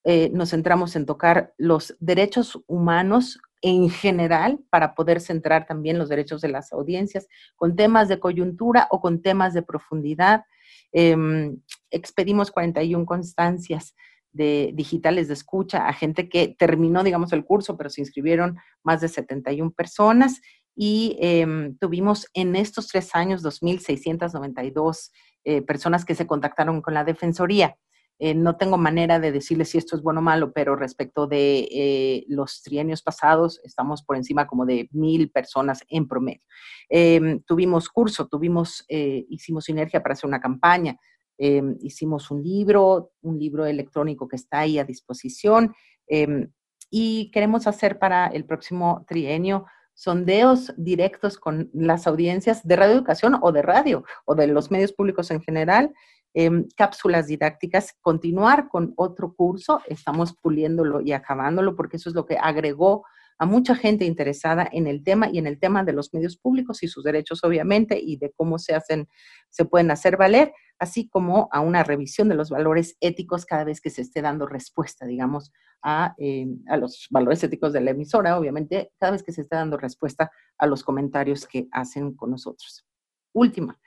Eh, 0.05 0.31
nos 0.35 0.51
centramos 0.51 0.97
en 0.97 1.07
tocar 1.07 1.55
los 1.57 1.97
derechos 1.99 2.63
humanos 2.67 3.41
en 3.63 3.89
general 3.89 4.61
para 4.69 4.95
poder 4.95 5.19
centrar 5.23 5.67
también 5.67 5.99
los 5.99 6.11
derechos 6.11 6.43
de 6.43 6.49
las 6.49 6.75
audiencias 6.75 7.27
con 7.57 7.75
temas 7.75 8.09
de 8.09 8.21
coyuntura 8.21 8.87
o 8.91 9.01
con 9.01 9.23
temas 9.23 9.55
de 9.55 9.63
profundidad. 9.63 10.45
Em, 10.93 11.57
expedimos 11.91 12.51
41 12.51 13.07
constancias 13.07 13.95
de 14.31 14.73
digitales 14.75 15.29
de 15.29 15.35
escucha 15.35 15.89
a 15.89 15.93
gente 15.95 16.29
que 16.29 16.49
terminó, 16.59 17.03
digamos, 17.03 17.33
el 17.33 17.45
curso, 17.45 17.77
pero 17.79 17.89
se 17.89 18.03
inscribieron 18.03 18.59
más 18.83 19.01
de 19.01 19.09
71 19.09 19.71
personas 19.71 20.43
y 20.77 21.17
em, 21.21 21.77
tuvimos 21.79 22.29
en 22.35 22.57
estos 22.57 22.89
tres 22.89 23.15
años 23.15 23.45
2.692 23.45 25.11
eh, 25.45 25.63
personas 25.63 26.05
que 26.05 26.15
se 26.15 26.27
contactaron 26.27 26.81
con 26.83 26.95
la 26.95 27.05
Defensoría. 27.05 27.77
Eh, 28.19 28.35
no 28.35 28.57
tengo 28.57 28.79
manera 28.79 29.19
de 29.19 29.33
decirles 29.33 29.71
si 29.71 29.79
esto 29.79 29.97
es 29.97 30.03
bueno 30.03 30.21
o 30.21 30.23
malo, 30.23 30.53
pero 30.53 30.77
respecto 30.77 31.27
de 31.27 31.69
eh, 31.71 32.25
los 32.29 32.63
trienios 32.63 33.03
pasados, 33.03 33.61
estamos 33.65 34.03
por 34.03 34.17
encima 34.17 34.47
como 34.47 34.67
de 34.67 34.89
mil 34.93 35.31
personas 35.31 35.83
en 35.89 36.07
promedio. 36.07 36.43
Em, 36.89 37.41
tuvimos 37.43 37.89
curso, 37.89 38.27
tuvimos, 38.29 38.85
hicimos 38.89 39.65
sinergia 39.65 40.03
para 40.03 40.15
hacer 40.15 40.29
una 40.29 40.41
campaña, 40.41 40.97
em, 41.39 41.77
hicimos 41.83 42.31
un 42.31 42.43
libro, 42.43 43.13
un 43.23 43.39
libro 43.39 43.67
electrónico 43.67 44.29
que 44.29 44.37
está 44.37 44.61
ahí 44.61 44.79
a 44.79 44.85
disposición 44.85 45.75
y 46.91 47.31
queremos 47.33 47.67
hacer 47.67 47.99
para 47.99 48.29
el 48.29 48.45
próximo 48.45 49.05
trienio 49.09 49.67
sondeos 49.95 50.73
directos 50.77 51.39
con 51.39 51.71
las 51.73 52.07
audiencias 52.07 52.67
de 52.67 52.77
radioeducación 52.77 53.39
o 53.41 53.53
de 53.53 53.63
radio 53.63 54.05
o 54.25 54.35
de 54.35 54.47
los 54.49 54.71
medios 54.71 54.93
públicos 54.93 55.31
en 55.31 55.41
general, 55.41 55.93
em, 56.35 56.67
cápsulas 56.77 57.29
didácticas, 57.29 57.95
continuar 58.01 58.69
con 58.69 58.93
otro 58.97 59.35
curso, 59.35 59.81
estamos 59.87 60.35
puliéndolo 60.35 61.01
y 61.01 61.13
acabándolo 61.13 61.77
porque 61.77 61.97
eso 61.97 62.09
es 62.09 62.15
lo 62.15 62.27
que 62.27 62.37
agregó 62.37 63.05
a 63.39 63.47
mucha 63.47 63.75
gente 63.75 64.05
interesada 64.05 64.69
en 64.71 64.87
el 64.87 65.03
tema 65.03 65.29
y 65.31 65.39
en 65.39 65.47
el 65.47 65.59
tema 65.59 65.85
de 65.85 65.93
los 65.93 66.13
medios 66.15 66.37
públicos 66.37 66.83
y 66.83 66.89
sus 66.89 67.05
derechos, 67.05 67.43
obviamente, 67.45 67.99
y 68.01 68.17
de 68.17 68.33
cómo 68.37 68.59
se 68.59 68.75
hacen, 68.75 69.09
se 69.51 69.65
pueden 69.65 69.91
hacer 69.91 70.17
valer, 70.17 70.53
así 70.79 71.09
como 71.09 71.49
a 71.53 71.61
una 71.61 71.83
revisión 71.83 72.29
de 72.29 72.35
los 72.35 72.51
valores 72.51 72.97
éticos 73.01 73.47
cada 73.47 73.65
vez 73.65 73.81
que 73.81 73.91
se 73.91 74.03
esté 74.03 74.23
dando 74.23 74.47
respuesta, 74.47 75.07
digamos, 75.07 75.53
a, 75.83 76.15
eh, 76.19 76.47
a 76.69 76.77
los 76.77 77.07
valores 77.11 77.43
éticos 77.43 77.73
de 77.73 77.81
la 77.81 77.91
emisora, 77.91 78.39
obviamente, 78.39 78.93
cada 78.99 79.13
vez 79.13 79.23
que 79.23 79.33
se 79.33 79.43
esté 79.43 79.57
dando 79.57 79.77
respuesta 79.77 80.31
a 80.59 80.67
los 80.67 80.83
comentarios 80.83 81.47
que 81.47 81.69
hacen 81.73 82.15
con 82.15 82.31
nosotros. 82.31 82.87
Última, 83.33 83.79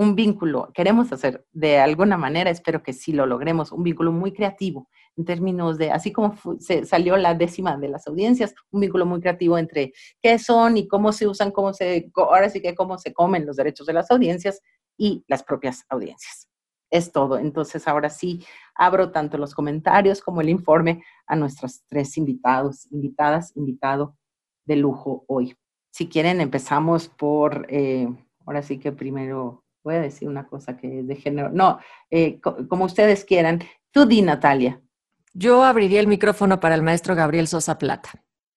un 0.00 0.14
vínculo, 0.14 0.70
queremos 0.72 1.12
hacer 1.12 1.46
de 1.52 1.78
alguna 1.78 2.16
manera, 2.16 2.48
espero 2.48 2.82
que 2.82 2.94
sí 2.94 3.12
lo 3.12 3.26
logremos, 3.26 3.70
un 3.70 3.82
vínculo 3.82 4.12
muy 4.12 4.32
creativo 4.32 4.88
en 5.14 5.26
términos 5.26 5.76
de, 5.76 5.90
así 5.90 6.10
como 6.10 6.38
se 6.58 6.86
salió 6.86 7.18
la 7.18 7.34
décima 7.34 7.76
de 7.76 7.88
las 7.88 8.06
audiencias, 8.06 8.54
un 8.70 8.80
vínculo 8.80 9.04
muy 9.04 9.20
creativo 9.20 9.58
entre 9.58 9.92
qué 10.22 10.38
son 10.38 10.78
y 10.78 10.88
cómo 10.88 11.12
se 11.12 11.28
usan, 11.28 11.50
cómo 11.50 11.74
se, 11.74 12.10
ahora 12.16 12.48
sí 12.48 12.62
que 12.62 12.74
cómo 12.74 12.96
se 12.96 13.12
comen 13.12 13.44
los 13.44 13.56
derechos 13.56 13.86
de 13.86 13.92
las 13.92 14.10
audiencias 14.10 14.62
y 14.96 15.22
las 15.28 15.42
propias 15.42 15.84
audiencias. 15.90 16.48
Es 16.90 17.12
todo. 17.12 17.36
Entonces, 17.36 17.86
ahora 17.86 18.08
sí, 18.08 18.42
abro 18.74 19.12
tanto 19.12 19.36
los 19.36 19.54
comentarios 19.54 20.22
como 20.22 20.40
el 20.40 20.48
informe 20.48 21.04
a 21.26 21.36
nuestros 21.36 21.82
tres 21.88 22.16
invitados, 22.16 22.90
invitadas, 22.90 23.54
invitado 23.54 24.16
de 24.64 24.76
lujo 24.76 25.26
hoy. 25.28 25.54
Si 25.90 26.08
quieren, 26.08 26.40
empezamos 26.40 27.08
por, 27.08 27.66
eh, 27.68 28.08
ahora 28.46 28.62
sí 28.62 28.78
que 28.78 28.92
primero 28.92 29.62
voy 29.82 29.94
a 29.96 30.00
decir 30.00 30.28
una 30.28 30.46
cosa 30.46 30.76
que 30.76 31.00
es 31.00 31.06
de 31.06 31.16
género. 31.16 31.50
No, 31.50 31.78
eh, 32.10 32.40
como 32.40 32.84
ustedes 32.84 33.24
quieran. 33.24 33.62
Tú 33.90 34.06
di, 34.06 34.22
Natalia. 34.22 34.80
Yo 35.32 35.64
abriría 35.64 36.00
el 36.00 36.06
micrófono 36.06 36.60
para 36.60 36.74
el 36.74 36.82
maestro 36.82 37.14
Gabriel 37.14 37.48
Sosa 37.48 37.78
Plata. 37.78 38.10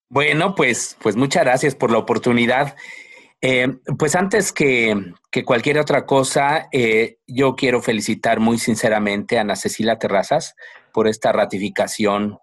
Bueno, 0.08 0.54
pues, 0.54 0.96
pues 1.00 1.16
muchas 1.16 1.44
gracias 1.44 1.74
por 1.74 1.90
la 1.90 1.98
oportunidad. 1.98 2.76
Eh, 3.40 3.68
pues 3.98 4.14
antes 4.14 4.52
que, 4.52 5.12
cualquier 5.44 5.78
otra 5.78 6.06
cosa, 6.06 6.68
eh, 6.72 7.18
yo 7.26 7.56
quiero 7.56 7.82
felicitar 7.82 8.40
muy 8.40 8.58
sinceramente 8.58 9.38
a 9.38 9.42
Ana 9.42 9.56
Cecilia 9.56 9.98
Terrazas 9.98 10.54
por 10.92 11.08
esta 11.08 11.32
ratificación 11.32 12.38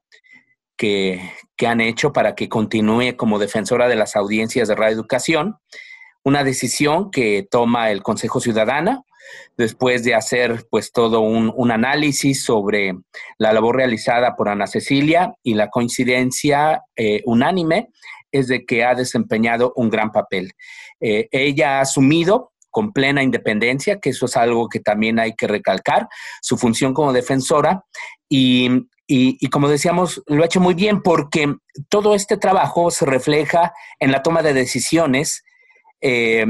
que, 0.77 1.21
que 1.55 1.67
han 1.67 1.81
hecho 1.81 2.13
para 2.13 2.35
que 2.35 2.49
continúe 2.49 3.15
como 3.17 3.39
defensora 3.39 3.87
de 3.87 3.95
las 3.95 4.15
audiencias 4.15 4.67
de 4.67 4.75
Radio 4.75 4.93
Educación 4.95 5.57
una 6.23 6.43
decisión 6.43 7.11
que 7.11 7.47
toma 7.49 7.91
el 7.91 8.03
Consejo 8.03 8.39
Ciudadana 8.39 9.03
después 9.57 10.03
de 10.03 10.15
hacer 10.15 10.65
pues 10.69 10.91
todo 10.91 11.21
un, 11.21 11.71
análisis 11.71 12.43
sobre 12.43 12.93
la 13.37 13.53
labor 13.53 13.77
realizada 13.77 14.35
por 14.35 14.49
Ana 14.49 14.67
Cecilia 14.67 15.33
y 15.43 15.53
la 15.53 15.69
coincidencia 15.69 16.83
eh, 16.95 17.21
unánime 17.25 17.89
es 18.31 18.47
de 18.47 18.65
que 18.65 18.83
ha 18.83 18.95
desempeñado 18.95 19.73
un 19.75 19.89
gran 19.89 20.11
papel. 20.11 20.53
Eh, 20.99 21.27
ella 21.31 21.77
ha 21.77 21.81
asumido 21.81 22.51
con 22.69 22.93
plena 22.93 23.21
independencia, 23.21 23.99
que 23.99 24.11
eso 24.11 24.25
es 24.25 24.37
algo 24.37 24.69
que 24.69 24.79
también 24.79 25.19
hay 25.19 25.33
que 25.33 25.47
recalcar, 25.47 26.07
su 26.41 26.57
función 26.57 26.93
como 26.93 27.11
defensora 27.11 27.83
y, 28.29 28.87
como 29.51 29.67
decíamos, 29.67 30.23
lo 30.25 30.41
ha 30.41 30.45
hecho 30.45 30.61
muy 30.61 30.73
bien 30.73 31.01
porque 31.01 31.53
todo 31.89 32.15
este 32.15 32.37
trabajo 32.37 32.89
se 32.89 33.05
refleja 33.05 33.73
en 33.99 34.13
la 34.13 34.23
toma 34.23 34.41
de 34.41 34.53
decisiones 34.53 35.43
eh, 36.01 36.45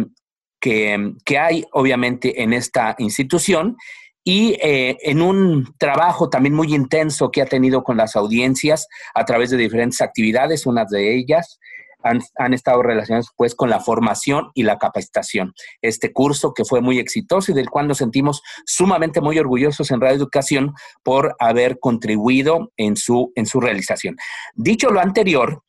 que, 0.60 1.38
hay 1.38 1.66
obviamente 1.74 2.42
en 2.44 2.54
esta 2.54 2.96
institución 3.00 3.78
y 4.24 4.58
eh, 4.62 4.98
en 5.02 5.22
un 5.22 5.74
trabajo 5.80 6.30
también 6.30 6.54
muy 6.54 6.74
intenso 6.74 7.32
que 7.32 7.42
ha 7.42 7.48
tenido 7.48 7.84
con 7.84 7.98
las 7.98 8.16
audiencias 8.16 8.88
a 9.16 9.26
través 9.26 9.50
de 9.50 9.58
diferentes 9.58 10.02
actividades, 10.02 10.68
unas 10.68 10.90
de 10.90 11.16
ellas 11.16 11.60
han, 12.04 12.54
estado 12.54 12.82
relacionadas 12.82 13.30
pues 13.36 13.56
con 13.56 13.70
la 13.70 13.80
formación 13.80 14.52
y 14.54 14.64
la 14.64 14.78
capacitación. 14.78 15.54
Este 15.82 16.12
curso 16.12 16.54
que 16.54 16.66
fue 16.66 16.82
muy 16.82 17.00
exitoso 17.00 17.52
y 17.52 17.56
del 17.56 17.70
cual 17.70 17.88
nos 17.88 18.00
sentimos 18.00 18.42
sumamente 18.66 19.22
muy 19.22 19.38
orgullosos 19.40 19.92
en 19.92 20.02
Radio 20.02 20.16
Educación 20.16 20.74
por 21.04 21.36
haber 21.40 21.80
contribuido 21.80 22.72
en 22.78 22.96
su, 22.96 23.32
en 23.36 23.46
su 23.46 23.60
realización. 23.60 24.16
Dicho 24.56 24.90
lo 24.90 25.00
anterior, 25.00 25.64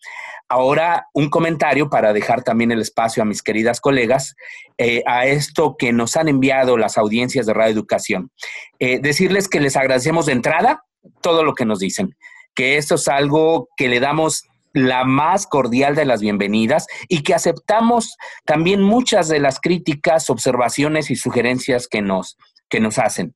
Ahora, 0.53 1.09
un 1.15 1.31
comentario 1.31 1.89
para 1.89 2.13
dejar 2.13 2.43
también 2.43 2.73
el 2.73 2.83
espacio 2.83 3.23
a 3.23 3.25
mis 3.25 3.43
queridas 3.43 3.81
colegas 3.81 4.37
eh, 4.77 5.03
a 5.07 5.25
esto 5.25 5.77
que 5.79 5.95
nos 5.95 6.15
han 6.19 6.29
enviado 6.29 6.77
las 6.77 6.99
audiencias 6.99 7.47
de 7.47 7.55
Radio 7.55 7.73
Educación. 7.73 8.31
Eh, 8.79 8.99
decirles 9.01 9.49
que 9.49 9.61
les 9.61 9.79
agradecemos 9.79 10.27
de 10.27 10.33
entrada 10.33 10.85
todo 11.23 11.43
lo 11.43 11.55
que 11.55 11.65
nos 11.65 11.79
dicen, 11.79 12.15
que 12.55 12.77
esto 12.77 12.97
es 12.97 13.09
algo 13.09 13.71
que 13.79 13.89
le 13.89 13.99
damos 13.99 14.43
la 14.75 15.05
más 15.05 15.47
cordial 15.47 15.95
de 15.95 16.05
las 16.05 16.21
bienvenidas 16.21 16.87
y 17.09 17.23
que 17.23 17.33
aceptamos 17.33 18.19
también 18.45 18.83
muchas 18.83 19.29
de 19.29 19.41
las 19.41 19.59
críticas, 19.59 20.29
observaciones 20.29 21.11
y 21.11 21.17
sugerencias 21.17 21.89
que 21.89 22.03
nos, 22.03 22.37
que 22.69 22.79
nos 22.79 22.99
hacen. 22.99 23.35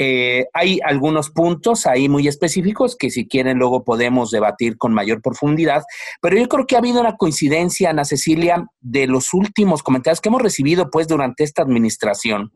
Eh, 0.00 0.46
hay 0.52 0.78
algunos 0.84 1.30
puntos 1.30 1.84
ahí 1.84 2.08
muy 2.08 2.28
específicos 2.28 2.96
que 2.96 3.10
si 3.10 3.26
quieren 3.26 3.58
luego 3.58 3.82
podemos 3.82 4.30
debatir 4.30 4.78
con 4.78 4.94
mayor 4.94 5.20
profundidad, 5.20 5.82
pero 6.22 6.38
yo 6.38 6.48
creo 6.48 6.66
que 6.66 6.76
ha 6.76 6.78
habido 6.78 7.00
una 7.00 7.16
coincidencia, 7.16 7.90
Ana 7.90 8.04
Cecilia, 8.04 8.64
de 8.80 9.08
los 9.08 9.34
últimos 9.34 9.82
comentarios 9.82 10.20
que 10.20 10.28
hemos 10.28 10.42
recibido 10.42 10.88
pues 10.90 11.08
durante 11.08 11.42
esta 11.42 11.62
administración, 11.62 12.52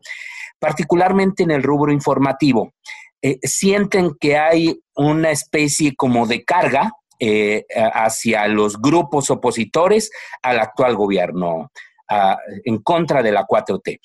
particularmente 0.61 1.43
en 1.43 1.51
el 1.51 1.65
rubro 1.65 1.93
informativo. 1.93 2.75
Eh, 3.21 3.39
sienten 3.43 4.13
que 4.21 4.37
hay 4.37 4.81
una 4.95 5.33
especie 5.33 5.95
como 5.97 6.27
de 6.27 6.45
carga 6.45 6.93
eh, 7.19 7.65
hacia 7.93 8.47
los 8.49 8.81
grupos 8.81 9.31
opositores 9.31 10.11
al 10.43 10.61
actual 10.61 10.97
gobierno, 10.97 11.71
en 12.65 12.83
contra 12.83 13.23
de 13.23 13.33
la 13.33 13.47
4T. 13.47 13.99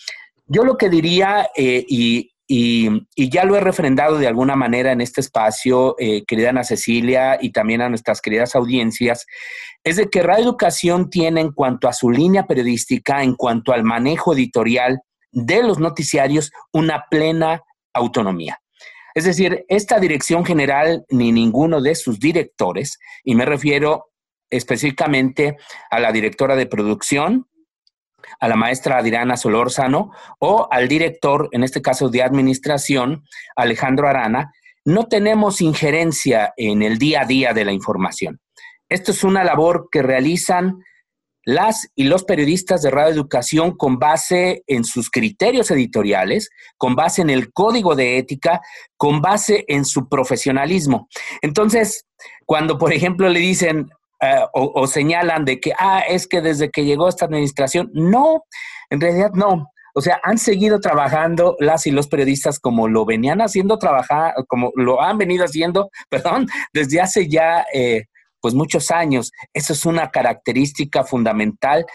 Yo 0.46 0.64
lo 0.64 0.78
que 0.78 0.88
diría, 0.88 1.50
y 1.58 2.32
y, 2.48 2.90
ya 3.18 3.44
lo 3.44 3.58
he 3.58 3.60
refrendado 3.60 4.18
de 4.18 4.28
alguna 4.28 4.56
manera 4.56 4.94
en 4.94 5.02
este 5.02 5.20
espacio, 5.20 5.96
eh, 6.00 6.24
querida 6.26 6.50
Ana 6.50 6.64
Cecilia, 6.64 7.38
y 7.42 7.52
también 7.52 7.82
a 7.82 7.90
nuestras 7.90 8.22
queridas 8.22 8.56
audiencias, 8.56 9.26
es 9.84 9.98
de 9.98 10.10
que 10.10 10.24
Radio 10.24 10.46
Educación 10.46 11.10
tiene 11.10 11.42
en 11.42 11.52
cuanto 11.52 11.90
a 11.90 11.94
su 11.94 12.10
línea 12.10 12.48
periodística, 12.48 13.22
en 13.22 13.36
cuanto 13.36 13.74
al 13.74 13.84
manejo 13.84 14.34
editorial 14.34 15.02
de 15.32 15.62
los 15.62 15.80
noticiarios, 15.80 16.52
una 16.72 17.06
plena 17.12 17.64
autonomía. 17.94 18.60
Es 19.14 19.26
decir, 19.26 19.66
esta 19.68 20.00
dirección 20.00 20.46
general 20.46 21.04
ni 21.10 21.32
ninguno 21.32 21.82
de 21.82 21.96
sus 21.96 22.20
directores, 22.20 22.98
y 23.24 23.36
me 23.36 23.46
refiero 23.46 24.12
específicamente 24.50 25.58
a 25.90 26.00
la 26.00 26.12
directora 26.12 26.56
de 26.56 26.68
producción, 26.68 27.48
a 28.40 28.48
la 28.48 28.56
maestra 28.56 28.98
Adriana 28.98 29.38
Solórzano 29.38 30.12
o 30.40 30.68
al 30.72 30.88
director, 30.88 31.50
en 31.52 31.64
este 31.64 31.82
caso 31.82 32.10
de 32.10 32.24
administración, 32.24 33.24
Alejandro 33.56 34.08
Arana, 34.08 34.52
no 34.86 35.08
tenemos 35.08 35.62
injerencia 35.62 36.54
en 36.56 36.82
el 36.82 36.98
día 36.98 37.22
a 37.22 37.26
día 37.26 37.54
de 37.54 37.66
la 37.66 37.74
información. 37.74 38.40
Esto 38.90 39.12
es 39.12 39.24
una 39.24 39.44
labor 39.44 39.90
que 39.92 40.02
realizan 40.02 40.84
las 41.44 41.90
y 41.96 42.04
los 42.04 42.26
periodistas 42.26 42.82
de 42.82 42.92
Radio 42.92 43.14
Educación 43.14 43.78
con 43.78 44.00
base 44.00 44.64
en 44.68 44.84
sus 44.84 45.10
criterios 45.10 45.72
editoriales, 45.72 46.50
con 46.78 46.94
base 46.94 47.22
en 47.22 47.30
el 47.30 47.54
código 47.54 47.96
de 47.96 48.18
ética, 48.18 48.60
con 48.98 49.22
base 49.22 49.64
en 49.70 49.86
su 49.86 50.10
profesionalismo. 50.10 51.08
Entonces, 51.42 52.06
cuando, 52.46 52.78
por 52.78 52.92
ejemplo, 52.92 53.30
le 53.30 53.40
dicen, 53.40 53.90
eh, 54.22 54.42
o, 54.54 54.88
señalan 54.88 55.46
de 55.46 55.60
que, 55.60 55.74
ah, 55.78 56.02
es 56.08 56.28
que 56.28 56.42
desde 56.42 56.72
que 56.72 56.86
llegó 56.86 57.08
esta 57.08 57.26
administración, 57.26 57.92
no, 57.94 58.44
en 58.90 59.02
realidad 59.02 59.32
no. 59.34 59.72
O 59.94 60.02
sea, 60.02 60.20
han 60.24 60.38
seguido 60.38 60.80
trabajando 60.80 61.56
las 61.60 61.88
y 61.88 61.92
los 61.92 62.08
periodistas 62.08 62.60
como 62.60 62.88
lo 62.88 63.06
venían 63.06 63.42
haciendo 63.42 63.78
trabajar, 63.80 64.34
como 64.48 64.72
lo 64.76 65.02
han 65.02 65.18
venido 65.18 65.46
haciendo, 65.46 65.90
perdón, 66.10 66.48
desde 66.74 67.02
hace 67.02 67.28
ya 67.28 67.66
eh, 67.74 68.06
pues 68.42 68.54
muchos 68.54 68.92
años. 68.92 69.32
Eso 69.54 69.74
es 69.74 69.86
una 69.86 70.12
característica 70.12 71.04
fundamental 71.04 71.86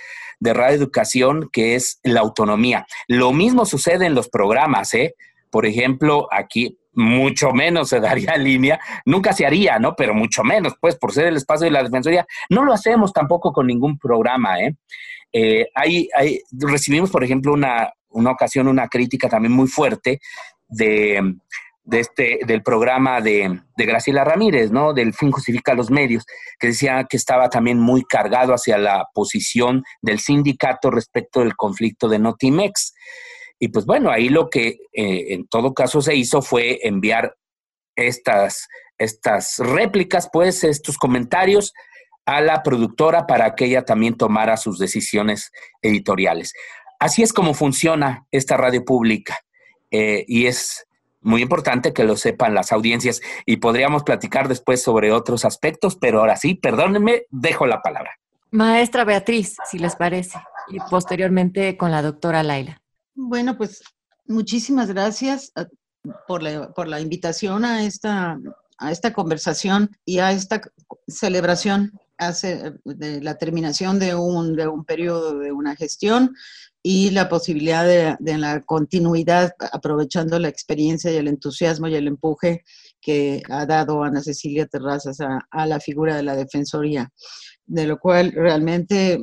de 0.41 0.55
Radio 0.55 0.77
Educación, 0.77 1.49
que 1.53 1.77
es 1.77 2.01
la 2.03 2.21
autonomía. 2.21 2.87
Lo 3.07 3.33
mismo 3.33 3.65
sucede 3.65 4.07
en 4.07 4.15
los 4.15 4.29
programas, 4.29 4.93
¿eh? 4.95 5.15
Por 5.51 5.67
ejemplo, 5.67 6.27
aquí 6.33 6.79
mucho 6.95 7.53
menos 7.53 7.89
se 7.89 8.01
daría 8.01 8.37
línea, 8.37 8.81
nunca 9.05 9.33
se 9.33 9.47
haría, 9.47 9.79
¿no? 9.79 9.95
Pero 9.97 10.15
mucho 10.15 10.43
menos, 10.45 10.75
pues, 10.81 10.97
por 10.97 11.13
ser 11.13 11.27
el 11.27 11.37
espacio 11.37 11.65
de 11.65 11.73
la 11.73 11.83
Defensoría. 11.83 12.27
No 12.51 12.65
lo 12.65 12.73
hacemos 12.73 13.13
tampoco 13.13 13.53
con 13.53 13.67
ningún 13.67 13.99
programa, 13.99 14.61
¿eh? 14.61 14.77
eh 15.33 15.69
hay, 15.75 16.09
recibimos, 16.53 17.11
por 17.11 17.25
ejemplo, 17.25 17.53
una, 17.53 17.93
una 18.11 18.31
ocasión, 18.31 18.69
una 18.69 18.89
crítica 18.89 19.29
también 19.29 19.53
muy 19.53 19.69
fuerte 19.69 20.21
de, 20.69 21.37
de 21.85 22.01
este, 22.01 22.41
del 22.47 22.63
programa 22.63 23.21
de, 23.21 23.61
de, 23.77 23.87
Graciela 23.87 24.25
Ramírez, 24.25 24.71
¿no? 24.71 24.93
Del 24.93 25.15
fin 25.15 25.33
justifica 25.33 25.75
los 25.75 25.91
medios, 25.91 26.25
que 26.59 26.69
decía 26.69 27.07
que 27.09 27.17
estaba 27.17 27.49
también 27.49 27.79
muy 27.79 28.05
cargado 28.05 28.55
hacia 28.55 28.79
la 28.79 29.09
posición 29.15 29.83
del 30.01 30.21
sindicato 30.21 30.91
respecto 30.91 31.41
del 31.41 31.57
conflicto 31.57 32.09
de 32.09 32.19
Notimex. 32.19 32.95
Y 33.63 33.69
pues 33.69 33.87
bueno, 33.87 34.11
ahí 34.11 34.29
lo 34.29 34.51
que 34.51 34.81
eh, 34.93 35.35
en 35.35 35.47
todo 35.47 35.73
caso 35.73 36.03
se 36.03 36.17
hizo 36.17 36.43
fue 36.43 36.81
enviar 36.83 37.37
estas, 37.95 38.67
estas 38.99 39.59
réplicas, 39.59 40.29
pues 40.33 40.65
estos 40.65 40.99
comentarios 40.99 41.73
a 42.27 42.41
la 42.41 42.65
productora 42.65 43.25
para 43.25 43.55
que 43.55 43.67
ella 43.67 43.85
también 43.85 44.17
tomara 44.17 44.57
sus 44.57 44.81
decisiones 44.81 45.53
editoriales. 45.81 46.55
Así 46.99 47.23
es 47.23 47.33
como 47.33 47.55
funciona 47.55 48.27
esta 48.33 48.57
radio 48.57 48.85
pública 48.85 49.39
eh, 49.93 50.25
y 50.27 50.47
es 50.47 50.85
muy 51.21 51.41
importante 51.41 51.93
que 51.93 52.03
lo 52.03 52.17
sepan 52.17 52.55
las 52.55 52.73
audiencias 52.73 53.21
y 53.47 53.59
podríamos 53.59 54.03
platicar 54.03 54.49
después 54.49 54.83
sobre 54.83 55.13
otros 55.13 55.45
aspectos, 55.45 55.95
pero 55.95 56.19
ahora 56.19 56.35
sí, 56.35 56.57
perdónenme, 56.57 57.27
dejo 57.31 57.67
la 57.67 57.81
palabra. 57.81 58.11
Maestra 58.51 59.05
Beatriz, 59.05 59.55
si 59.71 59.79
les 59.79 59.95
parece, 59.95 60.41
y 60.67 60.81
posteriormente 60.91 61.77
con 61.77 61.93
la 61.93 62.03
doctora 62.03 62.43
Laila. 62.43 62.82
Bueno, 63.15 63.57
pues 63.59 63.83
muchísimas 64.27 64.89
gracias 64.89 65.53
ah, 65.55 65.67
por 66.27 66.43
la, 66.43 67.01
invitación 67.01 67.65
a 67.65 67.85
esta, 67.85 68.39
conversación 69.15 69.91
y 70.05 70.19
a 70.19 70.33
esta 70.33 70.63
celebración 71.07 71.93
hace, 72.17 72.75
de 72.85 73.21
la 73.21 73.37
terminación 73.37 73.99
de 73.99 74.15
un, 74.15 74.57
de 74.57 74.69
periodo 74.87 75.39
de 75.39 75.53
una 75.53 75.77
gestión 75.77 76.35
y 76.83 77.11
la 77.11 77.29
posibilidad 77.29 77.85
de, 78.19 78.39
la 78.39 78.61
continuidad, 78.63 79.53
aprovechando 79.73 80.39
la 80.39 80.49
experiencia 80.49 81.13
y 81.13 81.17
el 81.17 81.29
entusiasmo 81.29 81.87
y 81.89 81.95
el 81.95 82.09
empuje 82.09 82.65
que 83.01 83.43
ha 83.51 83.67
dado 83.67 84.03
Ana 84.03 84.23
Cecilia 84.23 84.67
Terrazas 84.67 85.19
a 85.21 85.67
la 85.67 85.79
figura 85.79 86.17
de 86.17 86.23
la 86.25 86.35
Defensoría, 86.35 87.13
de 87.67 87.87
lo 87.87 87.99
cual 88.01 88.33
realmente 88.33 89.21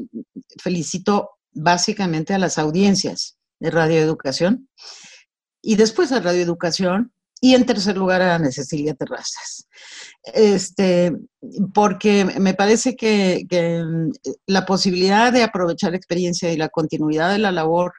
felicito 0.61 1.31
básicamente 1.51 2.33
a 2.33 2.37
las 2.39 2.57
audiencias 2.57 3.38
de 3.59 3.71
radioeducación, 3.71 4.69
y 5.61 5.75
después 5.75 6.11
a 6.11 6.19
radioeducación, 6.19 7.11
y 7.41 7.55
en 7.55 7.65
tercer 7.65 7.97
lugar 7.97 8.21
a 8.21 8.35
Ana 8.35 8.51
Cecilia 8.51 8.93
Terrazas. 8.93 9.67
Este, 10.33 11.13
porque 11.73 12.25
me 12.25 12.53
parece 12.53 12.95
que, 12.95 13.45
mm, 13.49 14.11
la 14.47 14.65
posibilidad 14.65 15.31
de 15.31 15.43
aprovechar 15.43 15.95
experiencia 15.95 16.51
y 16.51 16.57
la 16.57 16.69
continuidad 16.69 17.31
de 17.31 17.39
la 17.39 17.51
labor 17.51 17.93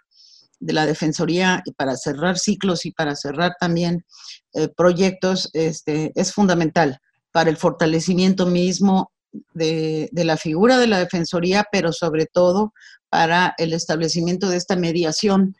de 0.58 0.74
la 0.74 0.84
Defensoría 0.84 1.62
para 1.76 1.96
cerrar 1.96 2.38
ciclos 2.38 2.84
y 2.84 2.92
para 2.92 3.16
cerrar 3.16 3.52
también 3.58 4.04
eh, 4.52 4.68
proyectos 4.68 5.48
este, 5.54 6.12
es 6.14 6.34
fundamental 6.34 6.98
para 7.32 7.48
el 7.48 7.56
fortalecimiento 7.56 8.44
mismo 8.46 9.10
de, 9.54 10.10
la 10.12 10.36
figura 10.36 10.78
de 10.78 10.86
la 10.86 10.98
Defensoría, 10.98 11.66
pero 11.70 11.92
sobre 11.92 12.26
todo 12.26 12.72
para 13.08 13.54
el 13.58 13.72
establecimiento 13.72 14.48
de 14.48 14.56
esta 14.56 14.76
mediación 14.76 15.56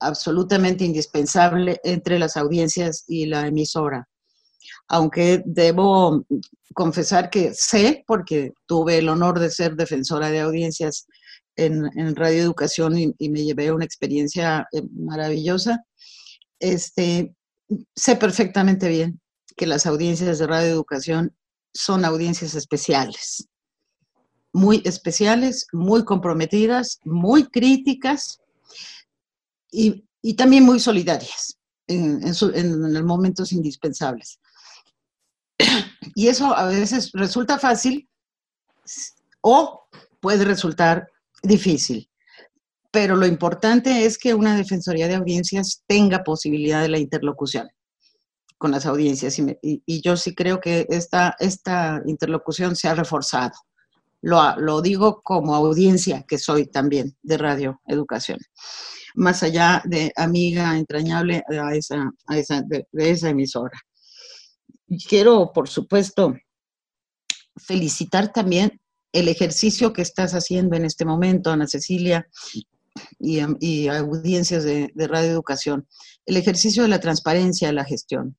absolutamente 0.00 0.84
indispensable 0.84 1.80
entre 1.84 2.18
las 2.18 2.36
audiencias 2.36 3.04
y 3.08 3.26
la 3.26 3.46
emisora. 3.46 4.08
Aunque 4.88 5.42
debo 5.46 6.24
confesar 6.74 7.30
que 7.30 7.54
sé, 7.54 8.04
porque 8.06 8.52
tuve 8.66 8.98
el 8.98 9.08
honor 9.08 9.38
de 9.38 9.50
ser 9.50 9.76
defensora 9.76 10.30
de 10.30 10.40
audiencias 10.40 11.06
en, 11.56 11.88
en 11.96 12.16
Radio 12.16 12.42
Educación 12.42 12.98
y, 12.98 13.28
me 13.28 13.44
llevé 13.44 13.72
una 13.72 13.84
experiencia 13.84 14.66
eh, 14.72 14.82
maravillosa, 14.92 15.84
este, 16.58 17.34
sé 17.94 18.16
perfectamente 18.16 18.88
bien 18.88 19.20
que 19.56 19.66
las 19.66 19.86
audiencias 19.86 20.38
de 20.38 20.46
Radio 20.46 20.72
Educación 20.72 21.34
son 21.74 22.04
audiencias 22.04 22.54
especiales 22.54 23.48
muy 24.54 24.80
especiales, 24.84 25.66
muy 25.72 26.04
comprometidas, 26.04 27.00
muy 27.04 27.44
críticas 27.44 28.40
y, 29.70 30.04
también 30.36 30.64
muy 30.64 30.80
solidarias 30.80 31.58
en, 31.88 32.22
en, 32.54 33.04
momentos 33.04 33.52
indispensables. 33.52 34.38
Y 36.14 36.28
eso 36.28 36.56
a 36.56 36.66
veces 36.66 37.10
resulta 37.12 37.58
fácil 37.58 38.08
o 39.40 39.86
puede 40.20 40.44
resultar 40.44 41.08
difícil. 41.42 42.08
Pero 42.92 43.16
lo 43.16 43.26
importante 43.26 44.06
es 44.06 44.16
que 44.16 44.34
una 44.34 44.56
Defensoría 44.56 45.08
de 45.08 45.16
Audiencias 45.16 45.82
tenga 45.88 46.22
posibilidad 46.22 46.80
de 46.80 46.88
la 46.88 46.98
interlocución 46.98 47.68
con 48.58 48.70
las 48.70 48.86
audiencias. 48.86 49.38
Y, 49.38 49.82
y 49.84 50.00
yo 50.00 50.16
sí 50.16 50.34
creo 50.34 50.60
que 50.60 50.86
esta, 50.88 51.36
esta 51.38 52.02
interlocución 52.06 52.76
se 52.76 52.88
ha 52.88 52.94
reforzado 52.94 53.52
lo, 54.24 54.80
digo 54.80 55.20
como 55.22 55.54
audiencia 55.54 56.24
que 56.26 56.38
soy 56.38 56.66
también 56.66 57.14
de 57.22 57.36
Radio 57.36 57.82
Educación, 57.86 58.38
más 59.14 59.42
allá 59.42 59.82
de 59.84 60.12
amiga 60.16 60.78
entrañable 60.78 61.42
a 61.46 61.74
esa, 61.74 62.62
de, 62.66 62.86
esa 62.92 63.28
emisora. 63.28 63.78
Quiero, 65.08 65.52
por 65.52 65.68
supuesto, 65.68 66.34
felicitar 67.56 68.32
también 68.32 68.80
el 69.12 69.28
ejercicio 69.28 69.92
que 69.92 70.02
estás 70.02 70.32
haciendo 70.32 70.76
en 70.76 70.86
este 70.86 71.04
momento, 71.04 71.50
Ana 71.50 71.66
Cecilia, 71.66 72.26
y, 73.18 73.88
audiencias 73.88 74.64
de, 74.64 74.90
de 74.94 75.08
radioeducación. 75.08 75.86
El 76.24 76.38
ejercicio 76.38 76.82
de 76.82 76.88
la 76.88 77.00
transparencia 77.00 77.68
de 77.68 77.74
la 77.74 77.84
gestión. 77.84 78.36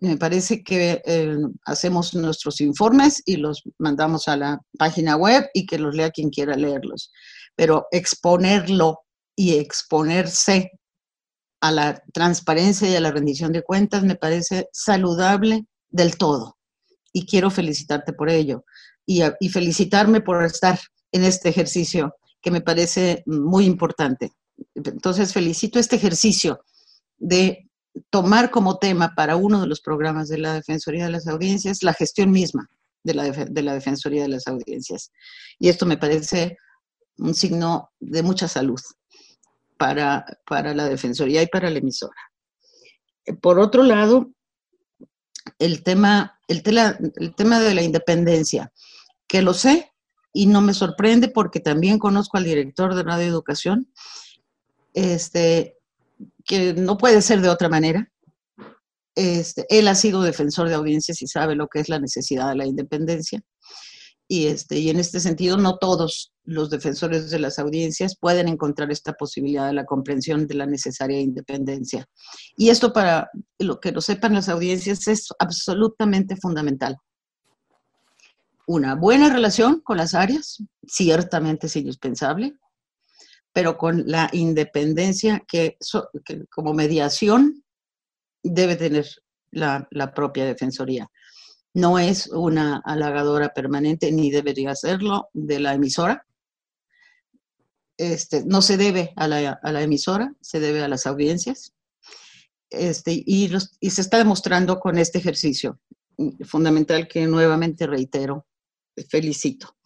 Me 0.00 0.16
parece 0.16 0.62
que 0.62 1.02
eh, 1.04 1.36
hacemos 1.64 2.14
nuestros 2.14 2.60
informes 2.60 3.22
y 3.26 3.36
los 3.36 3.62
mandamos 3.78 4.28
a 4.28 4.36
la 4.36 4.60
página 4.78 5.16
web 5.16 5.48
y 5.54 5.66
que 5.66 5.78
los 5.78 5.94
lea 5.94 6.10
quien 6.10 6.30
quiera 6.30 6.56
leerlos. 6.56 7.10
Pero 7.56 7.86
exponerlo 7.90 9.00
y 9.34 9.56
exponerse 9.56 10.72
a 11.60 11.72
la 11.72 12.02
transparencia 12.12 12.88
y 12.88 12.94
a 12.94 13.00
la 13.00 13.10
rendición 13.10 13.52
de 13.52 13.62
cuentas 13.62 14.04
me 14.04 14.14
parece 14.14 14.68
saludable 14.72 15.66
del 15.88 16.16
todo. 16.16 16.56
Y 17.12 17.26
quiero 17.26 17.50
felicitarte 17.50 18.12
por 18.12 18.30
ello 18.30 18.64
y, 19.04 19.22
y 19.40 19.48
felicitarme 19.48 20.20
por 20.20 20.44
estar 20.44 20.78
en 21.10 21.24
este 21.24 21.48
ejercicio 21.48 22.14
que 22.40 22.50
me 22.52 22.60
parece 22.60 23.24
muy 23.26 23.64
importante. 23.64 24.32
Entonces, 24.74 25.32
felicito 25.32 25.78
este 25.78 25.96
ejercicio 25.96 26.60
de 27.16 27.67
tomar 28.10 28.50
como 28.50 28.78
tema 28.78 29.14
para 29.14 29.36
uno 29.36 29.60
de 29.60 29.66
los 29.66 29.80
programas 29.80 30.28
de 30.28 30.38
la 30.38 30.54
Defensoría 30.54 31.04
de 31.04 31.12
las 31.12 31.26
Audiencias 31.26 31.82
la 31.82 31.94
gestión 31.94 32.30
misma 32.30 32.68
de 33.02 33.14
la, 33.14 33.24
de 33.24 33.62
la 33.62 33.74
Defensoría 33.74 34.22
de 34.22 34.28
las 34.28 34.46
Audiencias. 34.46 35.12
Y 35.58 35.68
esto 35.68 35.86
me 35.86 35.96
parece 35.96 36.56
un 37.18 37.34
signo 37.34 37.90
de 38.00 38.22
mucha 38.22 38.48
salud 38.48 38.80
para, 39.76 40.24
para 40.46 40.74
la 40.74 40.88
Defensoría 40.88 41.42
y 41.42 41.46
para 41.46 41.70
la 41.70 41.78
emisora. 41.78 42.20
Por 43.40 43.58
otro 43.58 43.82
lado, 43.82 44.30
el 45.58 45.82
tema, 45.82 46.38
el, 46.48 46.62
el 47.16 47.34
tema 47.34 47.60
de 47.60 47.74
la 47.74 47.82
independencia, 47.82 48.72
que 49.26 49.42
lo 49.42 49.54
sé 49.54 49.92
y 50.32 50.46
no 50.46 50.60
me 50.60 50.74
sorprende 50.74 51.28
porque 51.28 51.60
también 51.60 51.98
conozco 51.98 52.36
al 52.36 52.44
director 52.44 52.94
de 52.94 53.02
Radio 53.02 53.26
Educación, 53.26 53.92
este, 54.94 55.77
que 56.48 56.72
no 56.72 56.96
puede 56.96 57.22
ser 57.22 57.40
de 57.42 57.50
otra 57.50 57.68
manera. 57.68 58.10
Este, 59.14 59.66
él 59.68 59.86
ha 59.86 59.94
sido 59.94 60.22
defensor 60.22 60.68
de 60.68 60.74
audiencias 60.74 61.20
y 61.22 61.26
sabe 61.28 61.54
lo 61.54 61.68
que 61.68 61.80
es 61.80 61.88
la 61.88 62.00
necesidad 62.00 62.48
de 62.48 62.56
la 62.56 62.66
independencia. 62.66 63.40
Y, 64.26 64.46
este, 64.46 64.78
y 64.78 64.90
en 64.90 64.98
este 64.98 65.20
sentido, 65.20 65.56
no 65.56 65.78
todos 65.78 66.32
los 66.44 66.70
defensores 66.70 67.30
de 67.30 67.38
las 67.38 67.58
audiencias 67.58 68.16
pueden 68.18 68.48
encontrar 68.48 68.90
esta 68.90 69.12
posibilidad 69.12 69.66
de 69.66 69.74
la 69.74 69.84
comprensión 69.84 70.46
de 70.46 70.54
la 70.54 70.66
necesaria 70.66 71.20
independencia. 71.20 72.06
Y 72.56 72.70
esto 72.70 72.92
para 72.92 73.30
lo 73.58 73.80
que 73.80 73.92
lo 73.92 74.00
sepan 74.00 74.34
las 74.34 74.48
audiencias 74.48 75.06
es 75.08 75.28
absolutamente 75.38 76.36
fundamental. 76.36 76.96
Una 78.66 78.94
buena 78.94 79.30
relación 79.30 79.80
con 79.80 79.96
las 79.96 80.14
áreas, 80.14 80.62
ciertamente 80.86 81.66
es 81.66 81.76
indispensable, 81.76 82.54
pero 83.58 83.76
con 83.76 84.04
la 84.06 84.30
independencia 84.32 85.44
que, 85.48 85.78
como 86.48 86.74
mediación 86.74 87.64
debe 88.40 88.76
tener 88.76 89.04
la, 89.50 89.88
propia 90.14 90.44
Defensoría. 90.44 91.10
No 91.74 91.98
es 91.98 92.28
una 92.28 92.80
halagadora 92.84 93.48
permanente, 93.48 94.12
ni 94.12 94.30
debería 94.30 94.76
serlo, 94.76 95.28
de 95.32 95.58
la 95.58 95.74
emisora. 95.74 96.24
Este, 97.96 98.44
no 98.46 98.62
se 98.62 98.76
debe 98.76 99.12
a 99.16 99.26
la, 99.26 99.82
emisora, 99.82 100.32
se 100.40 100.60
debe 100.60 100.84
a 100.84 100.88
las 100.88 101.04
audiencias. 101.04 101.74
Este, 102.70 103.12
y, 103.12 103.50
y 103.80 103.90
se 103.90 104.00
está 104.00 104.18
demostrando 104.18 104.78
con 104.78 104.98
este 104.98 105.18
ejercicio 105.18 105.80
fundamental 106.44 107.08
que 107.08 107.26
nuevamente 107.26 107.88
reitero, 107.88 108.46
felicito. 109.10 109.76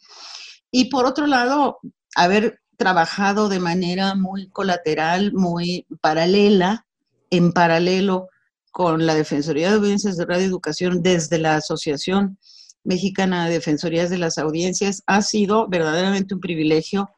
Y 0.70 0.90
por 0.90 1.06
otro 1.06 1.26
lado, 1.26 1.78
haber 2.14 2.61
trabajado 2.76 3.48
de 3.48 3.60
manera 3.60 4.14
muy 4.14 4.48
colateral, 4.48 5.32
muy 5.32 5.86
paralela, 6.00 6.86
en 7.30 7.52
paralelo 7.52 8.28
con 8.70 9.06
la 9.06 9.14
Defensoría 9.14 9.70
de 9.70 9.76
Audiencias 9.76 10.16
de 10.16 10.26
Radio 10.26 10.46
Educación 10.46 11.02
desde 11.02 11.38
la 11.38 11.56
Asociación 11.56 12.38
Mexicana 12.84 13.46
de 13.46 13.54
Defensorías 13.54 14.10
de 14.10 14.18
las 14.18 14.38
Audiencias, 14.38 15.02
ha 15.06 15.22
sido 15.22 15.68
verdaderamente 15.68 16.34
un 16.34 16.40
privilegio 16.40 17.10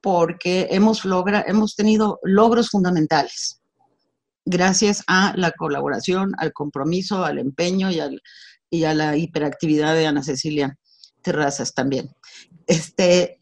porque 0.00 0.68
hemos, 0.70 1.04
logra, 1.04 1.44
hemos 1.46 1.74
tenido 1.76 2.18
logros 2.22 2.70
fundamentales 2.70 3.60
gracias 4.46 5.02
a 5.08 5.34
la 5.36 5.50
colaboración, 5.50 6.32
al 6.38 6.52
compromiso, 6.52 7.24
al 7.24 7.38
empeño 7.38 7.90
y, 7.90 8.00
al, 8.00 8.22
y 8.70 8.84
a 8.84 8.94
la 8.94 9.16
hiperactividad 9.16 9.94
de 9.94 10.06
Ana 10.06 10.22
Cecilia 10.22 10.78
Terrazas 11.20 11.74
también. 11.74 12.14
Este, 12.66 13.40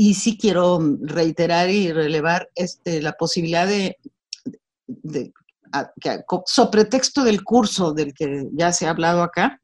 y 0.00 0.14
sí 0.14 0.38
quiero 0.38 0.78
reiterar 1.00 1.70
y 1.70 1.92
relevar 1.92 2.48
este, 2.54 3.02
la 3.02 3.14
posibilidad 3.14 3.66
de, 3.66 3.96
sobre 6.46 6.84
texto 6.84 7.24
del 7.24 7.42
curso 7.42 7.92
del 7.92 8.14
que 8.14 8.46
ya 8.52 8.70
se 8.70 8.86
ha 8.86 8.90
hablado 8.90 9.24
acá, 9.24 9.60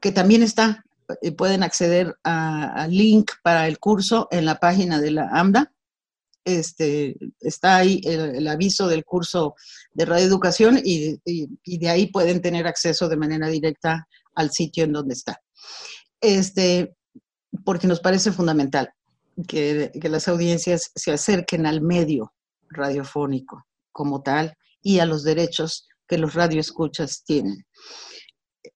que 0.00 0.10
también 0.10 0.42
está, 0.42 0.86
eh, 1.20 1.32
pueden 1.32 1.62
acceder 1.62 2.16
al 2.22 2.90
link 2.92 3.32
para 3.42 3.68
el 3.68 3.78
curso 3.78 4.26
en 4.30 4.46
la 4.46 4.58
página 4.58 4.98
de 5.02 5.10
la 5.10 5.28
AMDA. 5.34 5.70
Este, 6.42 7.18
está 7.40 7.76
ahí 7.76 8.00
el, 8.04 8.48
aviso 8.48 8.88
del 8.88 9.04
curso 9.04 9.54
de 9.92 10.06
radioeducación 10.06 10.80
y, 10.82 11.20
y, 11.26 11.78
de 11.78 11.90
ahí 11.90 12.06
pueden 12.06 12.40
tener 12.40 12.66
acceso 12.66 13.10
de 13.10 13.18
manera 13.18 13.48
directa 13.48 14.08
al 14.34 14.50
sitio 14.50 14.84
en 14.84 14.92
donde 14.94 15.12
está. 15.12 15.42
Este, 16.22 16.96
porque 17.64 17.86
nos 17.86 18.00
parece 18.00 18.32
fundamental 18.32 18.92
que, 19.48 19.90
las 20.02 20.28
audiencias 20.28 20.90
se 20.94 21.12
acerquen 21.12 21.66
al 21.66 21.80
medio 21.80 22.32
radiofónico 22.68 23.66
como 23.92 24.22
tal 24.22 24.54
y 24.82 24.98
a 24.98 25.06
los 25.06 25.24
derechos 25.24 25.88
que 26.06 26.18
los 26.18 26.34
radioescuchas 26.34 27.24
tienen. 27.24 27.64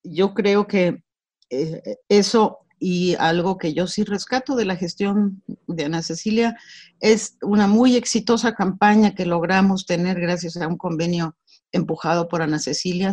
Yo 0.03 0.35
creo 0.35 0.67
que 0.67 1.03
eh, 1.51 1.97
eso 2.09 2.59
y 2.81 3.17
algo 3.17 3.59
que 3.59 3.75
yo 3.75 3.87
sí 3.87 4.05
rescato 4.05 4.55
de 4.55 4.65
la 4.65 4.77
gestión 4.77 5.43
de 5.67 5.85
Ana 5.85 6.03
Cecilia 6.03 6.57
es 7.01 7.37
una 7.43 7.67
muy 7.67 7.97
exitosa 7.97 8.55
campaña 8.55 9.15
que 9.15 9.27
logramos 9.27 9.85
tener 9.85 10.21
gracias 10.21 10.57
a 10.57 10.69
un 10.69 10.79
convenio 10.79 11.37
empujado 11.73 12.29
por 12.29 12.43
Ana 12.43 12.59
Cecilia 12.59 13.13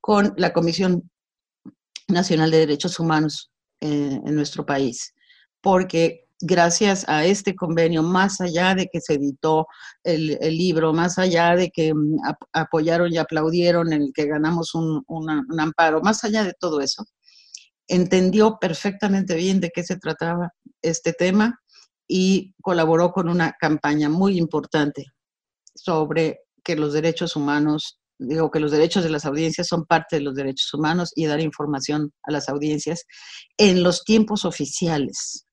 con 0.00 0.34
la 0.36 0.52
Comisión 0.52 1.10
Nacional 2.08 2.50
de 2.50 2.58
Derechos 2.58 3.00
Humanos 3.00 3.50
eh, 3.80 4.20
en 4.24 4.34
nuestro 4.34 4.64
país, 4.64 5.14
porque 5.60 6.26
gracias 6.40 7.08
a 7.08 7.24
este 7.24 7.54
convenio, 7.54 8.02
más 8.02 8.40
allá 8.40 8.74
de 8.74 8.88
que 8.92 9.00
se 9.00 9.14
editó 9.14 9.66
el, 10.04 10.38
libro, 10.56 10.92
más 10.92 11.18
allá 11.18 11.56
de 11.56 11.70
que 11.70 11.94
mm, 11.94 12.18
apoyaron 12.52 13.12
y 13.12 13.18
aplaudieron 13.18 13.92
el 13.92 14.12
que 14.14 14.26
ganamos 14.26 14.74
un, 14.74 15.02
un, 15.06 15.60
amparo, 15.60 16.00
más 16.02 16.24
allá 16.24 16.44
de 16.44 16.54
todo 16.58 16.80
eso, 16.80 17.04
entendió 17.88 18.58
perfectamente 18.60 19.34
bien 19.34 19.60
de 19.60 19.70
qué 19.74 19.82
se 19.82 19.96
trataba 19.96 20.50
este 20.82 21.12
tema 21.12 21.60
y 22.08 22.54
colaboró 22.62 23.12
con 23.12 23.28
una 23.28 23.52
campaña 23.58 24.08
muy 24.08 24.38
importante 24.38 25.06
sobre 25.74 26.40
que 26.62 26.76
los 26.76 26.92
derechos 26.92 27.36
humanos 27.36 28.00
digo 28.18 28.50
que 28.50 28.60
los 28.60 28.70
derechos 28.70 29.04
de 29.04 29.10
las 29.10 29.26
audiencias 29.26 29.66
son 29.66 29.84
parte 29.84 30.16
de 30.16 30.22
los 30.22 30.34
derechos 30.34 30.72
humanos 30.72 31.12
y 31.14 31.26
dar 31.26 31.40
información 31.40 32.12
a 32.22 32.32
las 32.32 32.48
audiencias 32.48 33.04
en 33.58 33.82
los 33.82 34.04
tiempos 34.04 34.44
oficiales. 34.44 35.45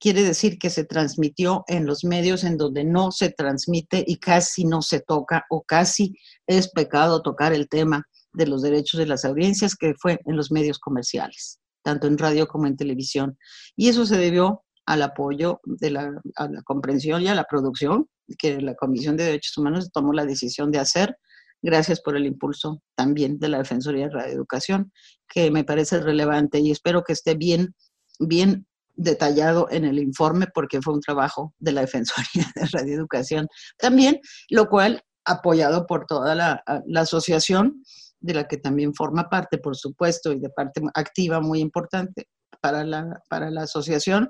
Quiere 0.00 0.22
decir 0.22 0.58
que 0.58 0.70
se 0.70 0.84
transmitió 0.84 1.64
en 1.68 1.86
los 1.86 2.04
medios 2.04 2.42
en 2.44 2.56
donde 2.56 2.84
no 2.84 3.12
se 3.12 3.30
transmite 3.30 4.02
y 4.06 4.16
casi 4.16 4.64
no 4.64 4.82
se 4.82 5.00
toca 5.00 5.44
o 5.50 5.62
casi 5.62 6.16
es 6.46 6.70
pecado 6.70 7.22
tocar 7.22 7.52
el 7.52 7.68
tema 7.68 8.04
de 8.32 8.46
los 8.46 8.62
derechos 8.62 8.98
de 8.98 9.06
las 9.06 9.24
audiencias, 9.24 9.76
que 9.76 9.94
fue 10.00 10.18
en 10.24 10.36
los 10.36 10.50
medios 10.50 10.78
comerciales, 10.78 11.60
tanto 11.82 12.06
en 12.06 12.16
radio 12.16 12.48
como 12.48 12.66
en 12.66 12.76
televisión. 12.76 13.36
Y 13.76 13.88
eso 13.88 14.06
se 14.06 14.16
debió 14.16 14.64
al 14.86 15.02
apoyo 15.02 15.60
de 15.64 15.90
la, 15.90 16.12
a 16.36 16.48
la 16.48 16.62
comprensión 16.62 17.22
y 17.22 17.28
a 17.28 17.34
la 17.34 17.44
producción 17.44 18.08
que 18.38 18.60
la 18.60 18.74
Comisión 18.74 19.16
de 19.16 19.24
Derechos 19.24 19.58
Humanos 19.58 19.90
tomó 19.92 20.12
la 20.12 20.24
decisión 20.24 20.70
de 20.70 20.78
hacer 20.78 21.16
Gracias 21.62 22.00
por 22.00 22.16
el 22.16 22.26
impulso 22.26 22.82
también 22.94 23.38
de 23.38 23.48
la 23.48 23.58
Defensoría 23.58 24.06
de 24.06 24.14
Radioeducación, 24.14 24.92
que 25.28 25.50
me 25.50 25.64
parece 25.64 26.00
relevante 26.00 26.58
y 26.58 26.70
espero 26.70 27.02
que 27.04 27.12
esté 27.12 27.34
bien, 27.34 27.74
bien 28.18 28.66
detallado 29.02 29.68
en 29.70 29.84
el 29.84 29.98
informe 29.98 30.46
porque 30.52 30.82
fue 30.82 30.94
un 30.94 31.00
trabajo 31.00 31.54
de 31.58 31.72
la 31.72 31.82
Defensoría 31.82 32.46
de 32.54 32.66
Radioeducación 32.66 33.48
también, 33.78 34.20
lo 34.48 34.68
cual 34.68 35.02
apoyado 35.24 35.86
por 35.86 36.06
toda 36.06 36.34
la, 36.34 36.62
asociación, 36.96 37.82
de 38.20 38.34
la 38.34 38.48
que 38.48 38.56
también 38.56 38.94
forma 38.94 39.28
parte, 39.28 39.58
por 39.58 39.76
supuesto, 39.76 40.32
y 40.32 40.40
de 40.40 40.50
parte 40.50 40.82
activa 40.94 41.40
muy 41.40 41.60
importante 41.60 42.28
para 42.60 42.84
la, 42.84 43.22
para 43.28 43.50
la 43.50 43.62
asociación, 43.62 44.28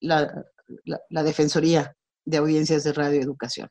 la, 0.00 0.44
la 1.08 1.22
Defensoría 1.22 1.96
de 2.24 2.36
Audiencias 2.36 2.84
de 2.84 2.92
Radioeducación 2.92 3.68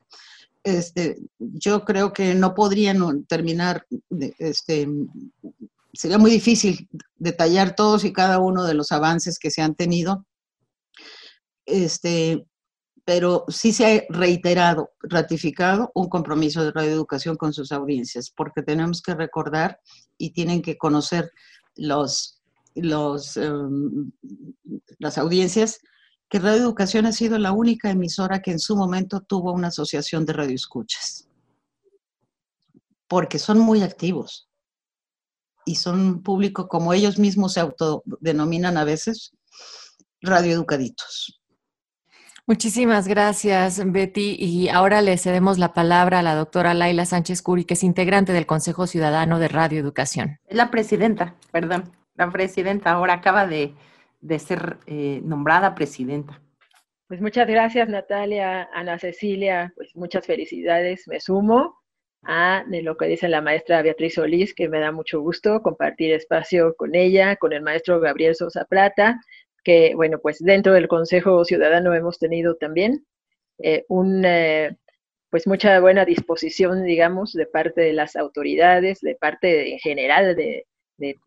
este, 0.64 1.18
yo 1.38 1.84
creo 1.84 2.12
que 2.12 2.34
no 2.34 2.54
podrían 2.54 3.24
terminar, 3.26 3.86
este, 4.38 4.88
sería 5.92 6.18
muy 6.18 6.30
difícil 6.30 6.88
detallar 7.16 7.76
todos 7.76 8.04
y 8.04 8.12
cada 8.12 8.38
uno 8.38 8.64
de 8.64 8.74
los 8.74 8.90
avances 8.90 9.38
que 9.38 9.50
se 9.50 9.60
han 9.60 9.74
tenido. 9.74 10.26
Este, 11.66 12.46
pero 13.04 13.44
sí 13.48 13.72
se 13.72 13.86
ha 13.86 14.02
reiterado, 14.08 14.90
ratificado 15.00 15.90
un 15.94 16.08
compromiso 16.08 16.64
de 16.64 16.72
radioeducación 16.72 17.36
con 17.36 17.52
sus 17.52 17.70
audiencias, 17.72 18.30
porque 18.30 18.62
tenemos 18.62 19.02
que 19.02 19.14
recordar 19.14 19.80
y 20.16 20.30
tienen 20.32 20.62
que 20.62 20.78
conocer 20.78 21.30
los, 21.76 22.40
los, 22.74 23.36
em, 23.36 24.10
las 24.98 25.18
audiencias 25.18 25.80
que 26.28 26.38
Radio 26.38 26.62
Educación 26.62 27.06
ha 27.06 27.12
sido 27.12 27.38
la 27.38 27.52
única 27.52 27.90
emisora 27.90 28.40
que 28.40 28.50
en 28.50 28.58
su 28.58 28.76
momento 28.76 29.20
tuvo 29.20 29.52
una 29.52 29.68
asociación 29.68 30.24
de 30.24 30.32
radioescuchas, 30.32 31.28
porque 33.06 33.38
son 33.38 33.58
muy 33.58 33.82
activos 33.82 34.48
y 35.66 35.76
son 35.76 36.00
un 36.00 36.22
público, 36.22 36.68
como 36.68 36.92
ellos 36.92 37.18
mismos 37.18 37.52
se 37.52 37.60
autodenominan 37.60 38.76
a 38.78 38.84
veces, 38.84 39.32
radioeducaditos. 40.22 41.43
Muchísimas 42.46 43.08
gracias, 43.08 43.80
Betty. 43.90 44.36
Y 44.38 44.68
ahora 44.68 45.00
le 45.00 45.16
cedemos 45.16 45.58
la 45.58 45.72
palabra 45.72 46.18
a 46.18 46.22
la 46.22 46.34
doctora 46.34 46.74
Laila 46.74 47.06
Sánchez 47.06 47.40
Curi, 47.40 47.64
que 47.64 47.72
es 47.72 47.82
integrante 47.82 48.34
del 48.34 48.44
Consejo 48.44 48.86
Ciudadano 48.86 49.38
de 49.38 49.48
Radio 49.48 49.80
Educación. 49.80 50.38
Es 50.46 50.56
la 50.56 50.70
presidenta, 50.70 51.36
perdón, 51.52 51.84
la 52.16 52.30
presidenta 52.30 52.92
ahora 52.92 53.14
acaba 53.14 53.46
de, 53.46 53.74
ser 54.38 54.76
eh, 54.86 55.22
nombrada 55.24 55.74
presidenta. 55.74 56.38
Pues 57.08 57.22
muchas 57.22 57.48
gracias, 57.48 57.88
Natalia, 57.88 58.68
Ana 58.74 58.98
Cecilia, 58.98 59.72
pues 59.74 59.96
muchas 59.96 60.26
felicidades. 60.26 61.08
Me 61.08 61.20
sumo 61.20 61.78
a 62.24 62.64
de 62.66 62.82
lo 62.82 62.96
que 62.96 63.06
dice 63.06 63.28
la 63.28 63.40
maestra 63.40 63.80
Beatriz 63.80 64.14
Solís, 64.14 64.54
que 64.54 64.68
me 64.68 64.80
da 64.80 64.92
mucho 64.92 65.20
gusto 65.20 65.62
compartir 65.62 66.12
espacio 66.12 66.74
con 66.76 66.94
ella, 66.94 67.36
con 67.36 67.54
el 67.54 67.62
maestro 67.62 68.00
Gabriel 68.00 68.34
Sosa 68.34 68.64
Plata, 68.64 69.18
que, 69.64 69.94
bueno, 69.94 70.18
pues 70.18 70.38
dentro 70.38 70.74
del 70.74 70.88
Consejo 70.88 71.44
Ciudadano 71.44 71.94
hemos 71.94 72.18
tenido 72.18 72.56
también 72.56 73.04
eh, 73.58 73.84
un, 73.88 74.24
eh, 74.24 74.76
pues 75.30 75.46
mucha 75.46 75.80
buena 75.80 76.04
disposición, 76.04 76.84
digamos, 76.84 77.32
de 77.32 77.46
parte 77.46 77.80
de 77.80 77.92
las 77.92 78.16
autoridades, 78.16 79.00
de 79.00 79.16
parte 79.16 79.72
en 79.72 79.78
general 79.78 80.36
de, 80.36 80.66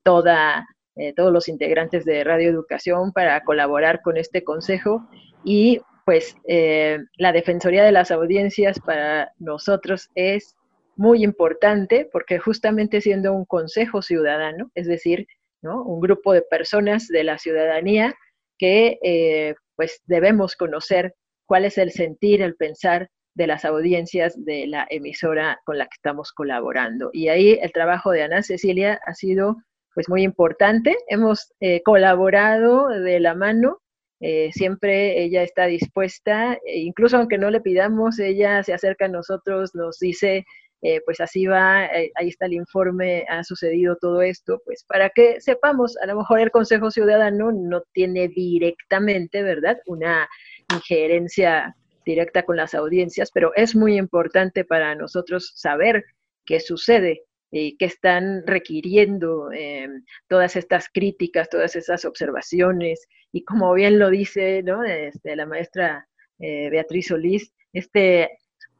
toda, 0.04 0.66
eh, 0.96 1.14
todos 1.14 1.34
los 1.34 1.48
integrantes 1.50 2.06
de 2.06 2.24
Radio 2.24 2.50
Educación 2.50 3.12
para 3.12 3.44
colaborar 3.44 4.02
con 4.02 4.18
este 4.18 4.44
consejo 4.44 5.08
y 5.44 5.82
pues 6.06 6.38
la 6.48 7.34
Defensoría 7.34 7.84
de 7.84 7.92
las 7.92 8.12
Audiencias 8.12 8.80
para 8.80 9.34
nosotros 9.40 10.10
es 10.16 10.56
muy 10.96 11.22
importante 11.22 12.08
porque 12.10 12.40
justamente 12.40 13.02
siendo 13.02 13.34
un 13.34 13.44
consejo 13.44 14.02
ciudadano, 14.02 14.72
es 14.74 14.88
decir, 14.88 15.28
¿no? 15.62 15.84
un 15.84 16.00
grupo 16.00 16.32
de 16.32 16.44
personas 16.44 17.08
de 17.08 17.26
la 17.26 17.38
ciudadanía 17.38 18.16
que 18.58 19.00
eh, 19.04 19.56
pues 19.76 20.02
debemos 20.06 20.56
conocer 20.56 21.14
cuál 21.46 21.66
es 21.66 21.78
el 21.78 21.92
sentir, 21.92 22.42
el 22.42 22.56
pensar 22.56 23.10
de 23.36 23.48
las 23.48 23.66
audiencias 23.66 24.34
de 24.44 24.68
la 24.68 24.88
emisora 24.90 25.60
con 25.64 25.78
la 25.78 25.86
que 25.86 25.96
estamos 25.96 26.32
colaborando. 26.32 27.12
Y 27.14 27.28
ahí 27.30 27.60
el 27.62 27.72
trabajo 27.72 28.12
de 28.12 28.24
Ana 28.24 28.42
Cecilia 28.42 29.00
ha 29.06 29.14
sido 29.14 29.58
pues 29.94 30.10
muy 30.10 30.24
importante. 30.24 30.96
Hemos 31.08 31.54
eh, 31.60 31.82
colaborado 31.84 32.90
de 32.90 33.20
la 33.20 33.36
mano, 33.36 33.80
eh, 34.20 34.50
siempre 34.52 35.24
ella 35.24 35.44
está 35.44 35.66
dispuesta, 35.66 36.58
e 36.66 36.80
incluso 36.80 37.18
aunque 37.18 37.38
no 37.38 37.52
le 37.52 37.62
pidamos, 37.62 38.20
ella 38.20 38.64
se 38.64 38.74
acerca 38.74 39.06
a 39.06 39.10
nosotros, 39.10 39.76
nos 39.76 40.00
dice 40.00 40.46
eh, 40.82 41.02
pues 41.06 41.20
así 41.20 41.48
va, 41.48 41.88
eh, 41.88 42.12
ahí 42.16 42.30
está 42.30 42.46
el 42.46 42.54
informe, 42.54 43.26
ha 43.30 43.44
sucedido 43.44 43.98
todo 44.00 44.22
esto, 44.22 44.62
pues 44.64 44.84
para 44.88 45.10
que 45.10 45.42
sepamos, 45.42 45.98
a 45.98 46.06
lo 46.06 46.18
mejor 46.18 46.40
el 46.40 46.52
Consejo 46.52 46.92
Ciudadano 46.92 47.52
no 47.52 47.82
tiene 47.94 48.28
directamente, 48.28 49.42
¿verdad?, 49.42 49.80
una 49.88 50.30
injerencia 50.72 51.76
directa 52.06 52.44
con 52.44 52.58
las 52.58 52.76
audiencias, 52.76 53.32
pero 53.34 53.52
es 53.56 53.76
muy 53.76 53.98
importante 53.98 54.66
para 54.66 54.94
nosotros 54.94 55.52
saber 55.56 56.06
qué 56.46 56.60
sucede 56.60 57.24
y 57.50 57.76
qué 57.78 57.86
están 57.86 58.46
requiriendo 58.46 59.52
eh, 59.52 59.88
todas 60.28 60.56
estas 60.56 60.90
críticas, 60.94 61.50
todas 61.50 61.76
esas 61.76 62.06
observaciones, 62.06 63.08
y 63.32 63.44
como 63.44 63.74
bien 63.74 63.98
lo 63.98 64.12
dice 64.12 64.62
¿no? 64.62 64.84
este, 64.84 65.36
la 65.36 65.48
maestra 65.48 66.08
Beatriz 66.40 67.08
Solís, 67.08 67.52
este 67.74 68.30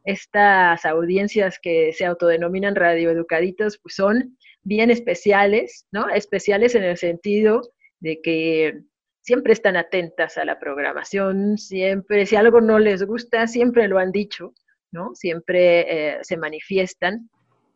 estas 0.08 0.86
audiencias 0.86 1.58
que 1.60 1.92
se 1.92 2.06
autodenominan 2.06 2.76
radioeducaditos, 2.76 3.76
pues 3.76 3.94
son 3.94 4.38
bien 4.62 4.90
especiales, 4.90 5.86
¿no? 5.92 6.08
Especiales 6.08 6.74
en 6.74 6.84
el 6.84 6.96
sentido 6.96 7.60
de 8.00 8.22
que 8.22 8.80
siempre 9.20 9.52
están 9.52 9.76
atentas 9.76 10.38
a 10.38 10.46
la 10.46 10.58
programación, 10.58 11.58
siempre, 11.58 12.24
si 12.24 12.36
algo 12.36 12.62
no 12.62 12.78
les 12.78 13.02
gusta, 13.02 13.46
siempre 13.46 13.86
lo 13.86 13.98
han 13.98 14.10
dicho, 14.10 14.54
¿no? 14.92 15.14
Siempre 15.14 15.80
eh, 15.80 16.18
se 16.22 16.38
manifiestan. 16.38 17.28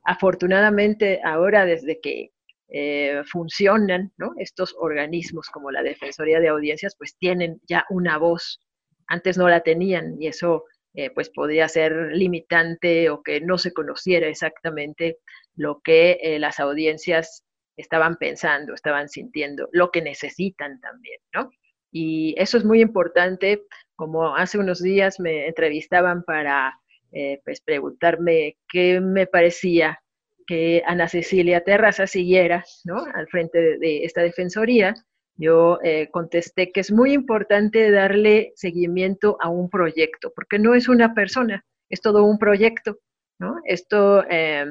Afortunadamente, 0.02 1.20
ahora 1.22 1.66
desde 1.66 2.00
que 2.00 2.30
eh, 2.68 3.22
funcionan, 3.30 4.10
¿no? 4.16 4.32
Estos 4.38 4.74
organismos 4.78 5.50
como 5.50 5.70
la 5.70 5.82
Defensoría 5.82 6.40
de 6.40 6.48
Audiencias, 6.48 6.96
pues 6.96 7.14
tienen 7.18 7.60
ya 7.68 7.84
una 7.90 8.16
voz. 8.16 8.58
Antes 9.06 9.36
no 9.36 9.50
la 9.50 9.60
tenían 9.60 10.16
y 10.18 10.28
eso 10.28 10.64
eh, 10.94 11.10
pues 11.10 11.30
podría 11.30 11.68
ser 11.68 11.92
limitante 12.12 13.08
o 13.10 13.22
que 13.22 13.40
no 13.40 13.58
se 13.58 13.72
conociera 13.72 14.28
exactamente 14.28 15.18
lo 15.54 15.80
que 15.82 16.18
eh, 16.22 16.38
las 16.38 16.60
audiencias 16.60 17.44
estaban 17.76 18.16
pensando, 18.16 18.74
estaban 18.74 19.08
sintiendo, 19.08 19.68
lo 19.72 19.90
que 19.90 20.02
necesitan 20.02 20.80
también, 20.80 21.18
¿no? 21.34 21.50
Y 21.90 22.34
eso 22.38 22.58
es 22.58 22.64
muy 22.64 22.80
importante, 22.80 23.62
como 23.96 24.36
hace 24.36 24.58
unos 24.58 24.82
días 24.82 25.20
me 25.20 25.46
entrevistaban 25.46 26.22
para 26.24 26.78
eh, 27.12 27.40
pues 27.44 27.60
preguntarme 27.60 28.56
qué 28.68 29.00
me 29.00 29.26
parecía 29.26 30.02
que 30.46 30.82
Ana 30.86 31.08
Cecilia 31.08 31.62
Terraza 31.62 32.06
siguiera, 32.06 32.64
¿no? 32.84 33.04
Al 33.14 33.28
frente 33.28 33.78
de 33.78 34.04
esta 34.04 34.22
defensoría, 34.22 34.94
yo 35.36 35.78
eh, 35.82 36.08
contesté 36.10 36.72
que 36.72 36.80
es 36.80 36.92
muy 36.92 37.12
importante 37.12 37.90
darle 37.90 38.52
seguimiento 38.56 39.36
a 39.40 39.48
un 39.48 39.70
proyecto, 39.70 40.32
porque 40.34 40.58
no 40.58 40.74
es 40.74 40.88
una 40.88 41.14
persona, 41.14 41.64
es 41.88 42.00
todo 42.00 42.24
un 42.24 42.38
proyecto, 42.38 42.98
¿no? 43.38 43.56
Esto 43.64 44.24
eh, 44.28 44.66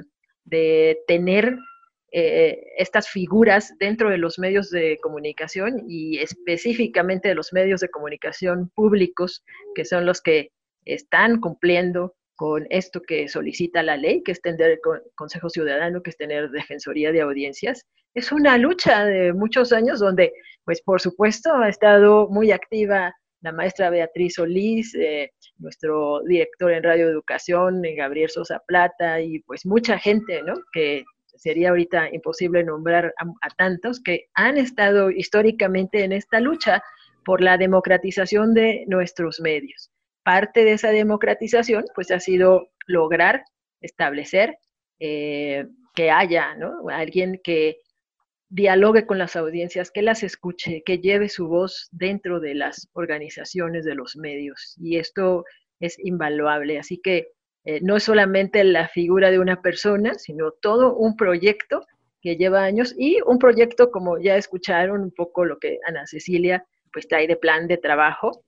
de 0.45 0.99
tener 1.07 1.57
eh, 2.11 2.63
estas 2.77 3.09
figuras 3.09 3.73
dentro 3.79 4.09
de 4.09 4.17
los 4.17 4.37
medios 4.37 4.69
de 4.69 4.99
comunicación 5.01 5.83
y 5.87 6.19
específicamente 6.19 7.29
de 7.29 7.35
los 7.35 7.53
medios 7.53 7.81
de 7.81 7.89
comunicación 7.89 8.69
públicos, 8.75 9.43
que 9.75 9.85
son 9.85 10.05
los 10.05 10.21
que 10.21 10.51
están 10.85 11.39
cumpliendo 11.39 12.15
con 12.41 12.65
esto 12.71 13.03
que 13.03 13.27
solicita 13.27 13.83
la 13.83 13.97
ley, 13.97 14.23
que 14.23 14.31
es 14.31 14.41
tener 14.41 14.79
Consejo 15.13 15.47
Ciudadano, 15.47 16.01
que 16.01 16.09
es 16.09 16.17
tener 16.17 16.49
Defensoría 16.49 17.11
de 17.11 17.21
Audiencias. 17.21 17.85
Es 18.15 18.31
una 18.31 18.57
lucha 18.57 19.05
de 19.05 19.31
muchos 19.31 19.71
años 19.71 19.99
donde, 19.99 20.33
pues 20.65 20.81
por 20.81 20.99
supuesto, 20.99 21.53
ha 21.53 21.69
estado 21.69 22.27
muy 22.29 22.51
activa 22.51 23.13
la 23.41 23.51
maestra 23.51 23.91
Beatriz 23.91 24.33
Solís, 24.37 24.95
eh, 24.95 25.29
nuestro 25.59 26.23
director 26.23 26.71
en 26.71 26.81
Radio 26.81 27.09
Educación, 27.09 27.85
eh, 27.85 27.93
Gabriel 27.93 28.31
Sosa 28.31 28.59
Plata, 28.65 29.21
y 29.21 29.37
pues 29.41 29.63
mucha 29.63 29.99
gente, 29.99 30.41
¿no? 30.41 30.55
Que 30.73 31.03
sería 31.27 31.69
ahorita 31.69 32.09
imposible 32.11 32.63
nombrar 32.63 33.13
a 33.19 33.49
tantos 33.55 34.01
que 34.01 34.29
han 34.33 34.57
estado 34.57 35.11
históricamente 35.11 36.03
en 36.03 36.11
esta 36.11 36.39
lucha 36.39 36.81
por 37.23 37.39
la 37.39 37.59
democratización 37.59 38.55
de 38.55 38.83
nuestros 38.87 39.39
medios 39.39 39.91
parte 40.31 40.63
de 40.63 40.71
esa 40.71 40.91
democratización 40.91 41.83
pues 41.93 42.09
ha 42.09 42.21
sido 42.21 42.69
lograr 42.87 43.43
establecer 43.81 44.55
eh, 44.97 45.65
que 45.93 46.09
haya 46.09 46.55
alguien 46.89 47.41
que 47.43 47.79
dialogue 48.47 49.05
con 49.05 49.17
las 49.17 49.35
audiencias, 49.35 49.91
que 49.91 50.01
las 50.01 50.23
escuche, 50.23 50.83
que 50.85 50.99
lleve 50.99 51.27
su 51.27 51.49
voz 51.49 51.89
dentro 51.91 52.39
de 52.39 52.55
las 52.55 52.87
organizaciones 52.93 53.83
de 53.83 53.95
los 53.95 54.15
medios. 54.15 54.77
Y 54.79 54.99
esto 54.99 55.43
es 55.81 55.99
invaluable. 55.99 56.79
Así 56.79 57.01
que 57.03 57.27
eh, 57.65 57.81
no 57.81 57.97
es 57.97 58.03
solamente 58.03 58.63
la 58.63 58.87
figura 58.87 59.31
de 59.31 59.39
una 59.39 59.61
persona, 59.61 60.13
sino 60.13 60.51
todo 60.51 60.95
un 60.95 61.17
proyecto 61.17 61.85
que 62.21 62.37
lleva 62.37 62.63
años 62.63 62.95
y 62.97 63.19
un 63.25 63.37
proyecto, 63.37 63.91
como 63.91 64.17
ya 64.17 64.37
escucharon 64.37 65.01
un 65.01 65.11
poco 65.11 65.43
lo 65.43 65.59
que 65.59 65.79
Ana 65.85 66.07
Cecilia 66.07 66.63
pues 66.93 67.09
trae 67.09 67.27
de 67.27 67.35
plan 67.35 67.67
de 67.67 67.77
trabajo, 67.77 68.45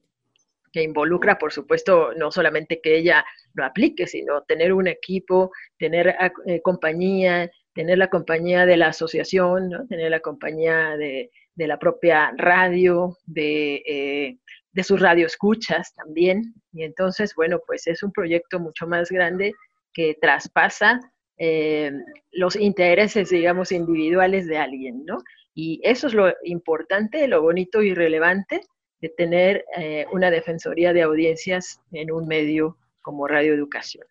que 0.73 0.81
involucra, 0.81 1.37
por 1.37 1.53
supuesto, 1.53 2.13
no 2.15 2.31
solamente 2.31 2.81
que 2.81 2.97
ella 2.97 3.23
lo 3.53 3.63
aplique, 3.63 4.07
sino 4.07 4.41
tener 4.41 4.73
un 4.73 4.87
equipo, 4.87 5.51
tener 5.77 6.15
eh, 6.47 6.61
compañía, 6.61 7.49
tener 7.73 7.99
la 7.99 8.09
compañía 8.09 8.65
de 8.65 8.75
la 8.77 8.87
asociación, 8.87 9.87
tener 9.87 10.09
la 10.09 10.19
compañía 10.19 10.97
de, 10.97 11.29
la 11.55 11.77
propia 11.77 12.33
radio, 12.35 13.15
de, 13.25 13.83
eh, 13.85 14.37
de 14.71 14.83
sus 14.83 14.99
radioescuchas 14.99 15.93
también. 15.93 16.55
Y 16.71 16.83
entonces, 16.83 17.35
bueno, 17.35 17.59
pues 17.65 17.85
es 17.85 18.01
un 18.01 18.11
proyecto 18.11 18.59
mucho 18.59 18.87
más 18.87 19.09
grande 19.09 19.53
que 19.93 20.17
traspasa 20.19 20.99
eh, 21.37 21.91
los 22.31 22.55
intereses, 22.55 23.29
digamos, 23.29 23.71
individuales 23.71 24.47
de 24.47 24.57
alguien, 24.57 25.05
¿no? 25.05 25.19
Y 25.53 25.79
eso 25.83 26.07
es 26.07 26.15
lo 26.15 26.33
importante, 26.43 27.27
lo 27.27 27.43
bonito 27.43 27.83
y 27.83 27.93
relevante 27.93 28.61
de 29.03 29.09
tener 29.09 29.65
eh, 29.77 30.05
una 30.13 30.31
defensoría 30.31 30.93
de 30.93 31.01
audiencias 31.01 31.81
en 31.91 32.09
un 32.09 32.25
medio 32.25 32.77
como 33.01 33.27
Radio 33.27 33.53
Educación. 33.53 34.05